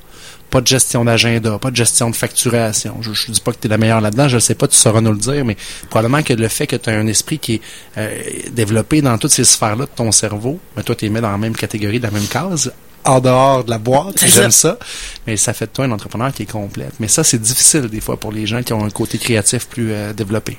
Pas 0.50 0.62
de 0.62 0.68
gestion 0.68 1.06
d'agenda, 1.06 1.60
pas 1.60 1.72
de 1.72 1.76
gestion 1.76 2.10
de 2.10 2.16
facturation. 2.16 2.98
Je, 3.02 3.14
je 3.14 3.32
dis 3.32 3.42
pas 3.42 3.52
que 3.52 3.58
tu 3.60 3.68
es 3.68 3.70
la 3.70 3.78
meilleure 3.78 4.02
là-dedans, 4.02 4.28
je 4.28 4.36
ne 4.36 4.40
sais 4.40 4.56
pas, 4.56 4.68
tu 4.68 4.78
sauras 4.78 5.02
nous 5.02 5.12
le 5.12 5.20
dire, 5.20 5.46
mais 5.46 5.58
probablement 5.90 6.24
que 6.24 6.34
le 6.34 6.48
fait 6.48 6.68
que 6.68 6.76
tu 6.76 6.90
as 6.90 6.94
un 6.94 7.08
esprit 7.08 7.40
qui 7.40 7.56
est 7.56 7.62
euh, 7.98 8.18
développé 8.52 9.02
dans 9.02 9.18
toutes 9.18 9.32
ces 9.32 9.44
sphères-là 9.44 9.86
de 9.86 9.92
ton 9.96 10.12
cerveau, 10.12 10.60
mais 10.76 10.84
toi, 10.84 10.96
tu 10.96 11.06
les 11.06 11.12
mets 11.12 11.22
dans 11.22 11.32
la 11.32 11.38
même 11.38 11.56
catégorie, 11.56 12.00
dans 12.00 12.08
la 12.08 12.14
même 12.14 12.28
case, 12.28 12.72
en 13.06 13.20
dehors 13.20 13.64
de 13.64 13.70
la 13.70 13.78
boîte, 13.78 14.26
j'aime 14.26 14.52
ça. 14.52 14.78
mais 15.26 15.38
ça 15.38 15.54
fait 15.54 15.66
de 15.66 15.72
toi 15.72 15.86
un 15.86 15.92
entrepreneur 15.92 16.34
qui 16.34 16.44
est 16.44 16.52
complète. 16.52 16.94
Mais 17.00 17.08
ça, 17.08 17.24
c'est 17.24 17.42
difficile 17.42 17.88
des 17.88 18.02
fois 18.02 18.20
pour 18.20 18.32
les 18.32 18.46
gens 18.46 18.62
qui 18.62 18.74
ont 18.74 18.84
un 18.84 18.90
côté 18.90 19.18
créatif 19.18 19.68
plus 19.68 19.92
euh, 19.92 20.14
développé. 20.14 20.58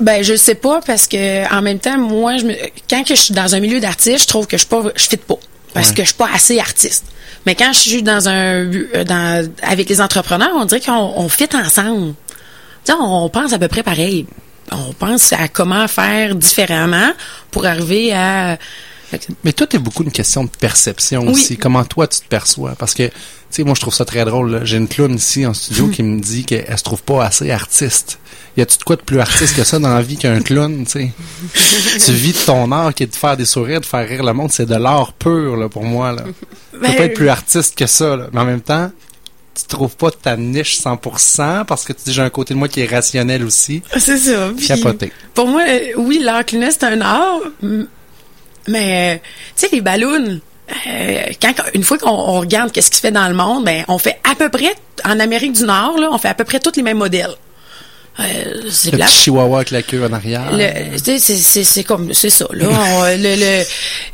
Ben 0.00 0.24
je 0.24 0.34
sais 0.34 0.54
pas 0.54 0.80
parce 0.80 1.06
que 1.06 1.54
en 1.54 1.60
même 1.60 1.78
temps 1.78 1.98
moi 1.98 2.38
je 2.38 2.46
me, 2.46 2.54
quand 2.88 3.02
que 3.02 3.14
je 3.14 3.20
suis 3.20 3.34
dans 3.34 3.54
un 3.54 3.60
milieu 3.60 3.80
d'artiste, 3.80 4.22
je 4.22 4.28
trouve 4.28 4.46
que 4.46 4.56
je 4.56 4.62
suis 4.62 4.68
pas 4.68 4.82
je 4.96 5.06
fit 5.06 5.18
pas 5.18 5.38
parce 5.74 5.88
Ouais. 5.88 5.94
que 5.94 6.02
je 6.02 6.08
suis 6.08 6.16
pas 6.16 6.28
assez 6.32 6.58
artiste. 6.58 7.04
Mais 7.46 7.54
quand 7.54 7.72
je 7.72 7.78
suis 7.78 8.02
dans 8.02 8.28
un 8.28 8.64
euh, 8.64 9.04
dans 9.04 9.48
avec 9.62 9.88
les 9.88 10.00
entrepreneurs, 10.00 10.50
on 10.56 10.64
dirait 10.66 10.80
qu'on 10.80 11.12
on 11.16 11.28
fit 11.28 11.48
ensemble. 11.54 12.14
Tu 12.84 12.92
sais, 12.92 12.98
on 13.00 13.28
pense 13.28 13.52
à 13.52 13.58
peu 13.58 13.68
près 13.68 13.82
pareil. 13.82 14.26
On 14.72 14.92
pense 14.92 15.32
à 15.32 15.48
comment 15.48 15.88
faire 15.88 16.34
différemment 16.34 17.10
pour 17.50 17.66
arriver 17.66 18.12
à 18.12 18.56
Mais 19.44 19.52
toi, 19.52 19.66
t'es 19.66 19.78
beaucoup 19.78 20.02
une 20.04 20.12
question 20.12 20.44
de 20.44 20.50
perception 20.50 21.22
Oui. 21.22 21.28
aussi. 21.32 21.56
Comment 21.56 21.84
toi, 21.84 22.06
tu 22.06 22.20
te 22.20 22.26
perçois? 22.26 22.74
Parce 22.78 22.94
que, 22.94 23.04
tu 23.04 23.12
sais, 23.50 23.64
moi, 23.64 23.74
je 23.74 23.80
trouve 23.80 23.94
ça 23.94 24.04
très 24.04 24.24
drôle. 24.24 24.60
J'ai 24.64 24.76
une 24.76 24.88
clown 24.88 25.14
ici 25.14 25.44
en 25.46 25.54
studio 25.54 25.88
qui 25.88 26.02
me 26.02 26.20
dit 26.20 26.44
qu'elle 26.44 26.76
se 26.78 26.82
trouve 26.82 27.02
pas 27.02 27.24
assez 27.24 27.50
artiste. 27.50 28.18
Y 28.56 28.62
a-tu 28.62 28.78
de 28.78 28.82
quoi 28.82 28.96
de 28.96 29.02
plus 29.02 29.20
artiste 29.20 29.54
que 29.56 29.64
ça 29.64 29.78
dans 29.78 29.94
la 29.94 30.02
vie 30.02 30.16
qu'un 30.16 30.40
clown, 30.40 30.84
tu 30.84 30.90
sais? 30.90 31.12
tu 32.04 32.12
vis 32.12 32.32
de 32.32 32.38
ton 32.38 32.70
art 32.72 32.92
qui 32.94 33.04
est 33.04 33.06
de 33.06 33.14
faire 33.14 33.36
des 33.36 33.44
sourires, 33.46 33.80
de 33.80 33.86
faire 33.86 34.08
rire 34.08 34.22
le 34.24 34.32
monde. 34.32 34.50
C'est 34.52 34.66
de 34.66 34.74
l'art 34.74 35.12
pur, 35.12 35.56
là, 35.56 35.68
pour 35.68 35.84
moi, 35.84 36.12
là. 36.12 36.22
Tu 36.24 36.78
peux 36.78 36.86
Ben, 36.86 36.96
pas 36.96 37.04
être 37.04 37.14
plus 37.14 37.28
artiste 37.28 37.76
que 37.76 37.86
ça, 37.86 38.16
là. 38.16 38.28
Mais 38.32 38.40
en 38.40 38.44
même 38.44 38.60
temps, 38.60 38.90
tu 39.54 39.64
trouves 39.66 39.96
pas 39.96 40.10
ta 40.10 40.36
niche 40.36 40.80
100% 40.80 41.64
parce 41.64 41.84
que 41.84 41.92
tu 41.92 42.00
dis, 42.06 42.12
j'ai 42.12 42.22
un 42.22 42.30
côté 42.30 42.54
de 42.54 42.58
moi 42.58 42.68
qui 42.68 42.80
est 42.80 42.86
rationnel 42.86 43.44
aussi. 43.44 43.82
c'est 43.98 44.16
ça. 44.18 44.50
Capoté. 44.66 45.12
Pour 45.34 45.46
moi, 45.48 45.62
oui, 45.96 46.20
l'art 46.22 46.44
c'est 46.48 46.84
un 46.84 47.00
art, 47.00 47.40
mais 48.68 49.16
euh, 49.16 49.18
tu 49.56 49.66
sais, 49.66 49.68
les 49.72 49.80
ballons, 49.80 50.40
euh, 50.86 51.22
quand, 51.40 51.52
une 51.74 51.82
fois 51.82 51.98
qu'on 51.98 52.10
on 52.10 52.40
regarde 52.40 52.70
qu'est-ce 52.72 52.90
qui 52.90 52.96
se 52.96 53.02
fait 53.02 53.10
dans 53.12 53.28
le 53.28 53.34
monde, 53.34 53.64
ben, 53.64 53.84
on 53.88 53.98
fait 53.98 54.18
à 54.30 54.34
peu 54.34 54.48
près, 54.48 54.74
en 55.04 55.18
Amérique 55.20 55.52
du 55.52 55.64
Nord, 55.64 55.98
là, 55.98 56.08
on 56.12 56.18
fait 56.18 56.28
à 56.28 56.34
peu 56.34 56.44
près 56.44 56.60
tous 56.60 56.72
les 56.76 56.82
mêmes 56.82 56.98
modèles. 56.98 57.34
Euh, 58.18 58.24
c'est 58.70 58.90
Le 58.90 58.98
petit 58.98 59.14
chihuahua 59.14 59.58
avec 59.58 59.70
la 59.70 59.82
queue 59.82 60.04
en 60.04 60.12
arrière. 60.12 60.50
C'est 61.02 61.18
c'est 61.20 61.64
c'est 61.64 61.84
comme 61.84 62.12
c'est 62.12 62.28
ça 62.28 62.44
là 62.52 62.66
On, 62.68 63.02
le, 63.04 63.16
le, 63.16 63.62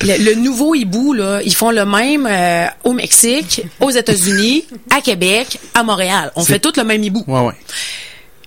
le, 0.02 0.24
le 0.24 0.34
nouveau 0.34 0.74
hibou 0.74 1.14
là 1.14 1.40
ils 1.42 1.54
font 1.54 1.70
le 1.70 1.84
même 1.86 2.28
euh, 2.30 2.66
au 2.84 2.92
Mexique 2.92 3.62
aux 3.80 3.90
États-Unis 3.90 4.66
à 4.94 5.00
Québec 5.00 5.58
à 5.74 5.82
Montréal 5.82 6.30
on 6.36 6.44
fait 6.44 6.58
tout 6.60 6.72
le 6.76 6.84
même 6.84 7.02
hibou 7.02 7.24
Ouais, 7.26 7.40
ouais. 7.40 7.54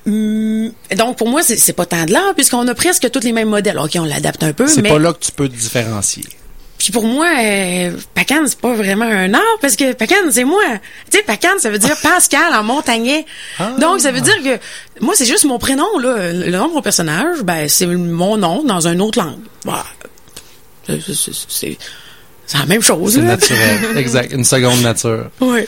Hum, 0.08 0.72
donc 0.98 1.18
pour 1.18 1.27
moi 1.29 1.41
c'est 1.44 1.74
pas 1.74 1.86
tant 1.86 2.06
de 2.06 2.12
l'art 2.13 2.34
puisqu'on 2.34 2.65
a 2.68 2.74
presque 2.74 3.12
tous 3.12 3.20
les 3.20 3.34
mêmes 3.34 3.50
modèles 3.50 3.77
ok 3.77 3.91
on 3.98 4.06
l'adapte 4.06 4.41
un 4.44 4.53
peu 4.53 4.65
C'est 4.65 4.82
mais 4.82 4.89
pas 4.89 4.98
là 4.98 5.12
que 5.13 5.20
tu 5.20 5.32
peux 5.34 5.50
te 5.50 5.53
différencier. 5.56 6.24
puis 6.77 6.91
pour 6.94 7.03
moi 7.03 7.27
euh, 7.38 7.91
Pacan 8.15 8.44
c'est 8.48 8.60
pas 8.60 8.74
vraiment 8.74 9.06
un 9.06 9.34
art 9.34 9.58
parce 9.62 9.75
que 9.75 9.91
Pacan 9.94 10.15
c'est 10.32 10.46
moi 10.46 10.63
tu 11.12 11.18
sais 11.18 11.24
Pacan 11.24 11.60
ça 11.60 11.70
veut 11.70 11.79
dire 11.79 11.98
Pascal 12.01 12.53
en 12.56 12.63
montagnais 12.63 13.25
Ah. 13.60 13.74
donc 13.77 14.00
ça 14.00 14.12
veut 14.13 14.22
dire 14.22 14.38
que 14.41 15.03
moi 15.03 15.15
c'est 15.18 15.25
juste 15.25 15.44
mon 15.44 15.60
prénom 15.60 16.00
là 16.00 16.32
le 16.32 16.50
nom 16.50 16.70
de 16.70 16.74
mon 16.74 16.82
personnage 16.82 17.41
ben 17.44 17.68
c'est 17.68 17.86
mon 17.86 18.38
nom 18.38 18.63
dans 18.63 18.88
une 18.88 19.01
autre 19.01 19.20
langue 19.20 19.39
Bah, 19.65 19.86
c'est- 20.88 21.77
la 22.58 22.65
même 22.65 22.82
chose 22.82 23.13
C'est 23.13 23.22
naturel. 23.22 23.79
exact. 23.98 24.32
Une 24.34 24.44
seconde 24.44 24.82
nature. 24.82 25.29
ouais. 25.41 25.68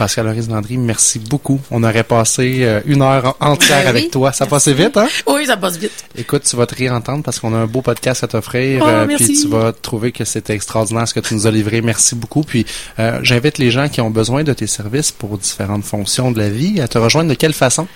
Pascal 0.00 0.26
Horis 0.28 0.48
Landry, 0.48 0.78
merci 0.78 1.18
beaucoup. 1.18 1.60
On 1.70 1.82
aurait 1.84 2.04
passé 2.04 2.60
euh, 2.62 2.80
une 2.86 3.02
heure 3.02 3.36
en- 3.38 3.50
entière 3.50 3.82
Ben 3.82 3.88
avec 3.88 4.04
oui. 4.04 4.10
toi. 4.10 4.32
Ça 4.32 4.46
passait 4.46 4.72
vite, 4.72 4.96
hein? 4.96 5.06
oui 5.26 5.44
ça 5.44 5.58
passe 5.58 5.76
vite 5.76 5.92
Écoute, 6.16 6.44
tu 6.48 6.56
vas 6.56 6.64
te 6.64 6.74
réentendre 6.74 7.22
parce 7.22 7.38
qu'on 7.38 7.52
a 7.52 7.58
un 7.58 7.66
beau 7.66 7.82
podcast 7.82 8.24
à 8.24 8.26
t'offrir. 8.26 8.80
Oh, 8.82 8.88
euh, 8.88 9.06
puis 9.06 9.38
tu 9.42 9.48
vas 9.48 9.74
trouver 9.74 10.10
que 10.10 10.24
c'était 10.24 10.54
extraordinaire 10.54 11.06
ce 11.06 11.12
que 11.12 11.20
tu 11.20 11.34
nous 11.34 11.46
as 11.46 11.50
livré. 11.50 11.82
Merci 11.82 12.14
beaucoup. 12.14 12.40
Puis 12.42 12.64
euh, 12.98 13.18
j'invite 13.22 13.58
les 13.58 13.70
gens 13.70 13.90
qui 13.90 14.00
ont 14.00 14.08
besoin 14.08 14.42
de 14.42 14.54
tes 14.54 14.66
services 14.66 15.12
pour 15.12 15.36
différentes 15.36 15.84
fonctions 15.84 16.32
de 16.32 16.38
la 16.38 16.48
vie 16.48 16.80
à 16.80 16.88
te 16.88 16.96
rejoindre 16.96 17.28
de 17.28 17.34
quelle 17.34 17.52
façon? 17.52 17.86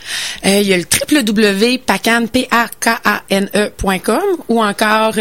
Il 0.45 0.61
y 0.61 0.75
a 0.75 0.77
le 0.77 0.85
www.pacan, 1.11 2.27
P-A-K-A-N-E.com 2.31 4.23
ou 4.49 4.63
encore 4.63 5.15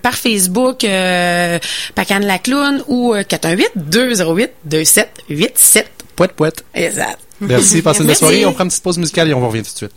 par 0.00 0.14
Facebook 0.14 0.86
Pacan 1.94 2.20
la 2.20 2.38
clown 2.38 2.82
ou 2.88 3.12
euh, 3.14 3.22
418-208-2787. 3.24 5.84
Poète, 6.16 6.32
poète. 6.32 6.64
Exact. 6.74 7.18
Merci, 7.40 7.82
passez 7.82 8.00
une 8.00 8.06
belle 8.06 8.16
soirée. 8.16 8.46
On 8.46 8.52
prend 8.52 8.64
une 8.64 8.70
petite 8.70 8.82
pause 8.82 8.98
musicale 8.98 9.28
et 9.30 9.34
on 9.34 9.46
revient 9.46 9.62
tout 9.62 9.72
de 9.72 9.76
suite. 9.76 9.92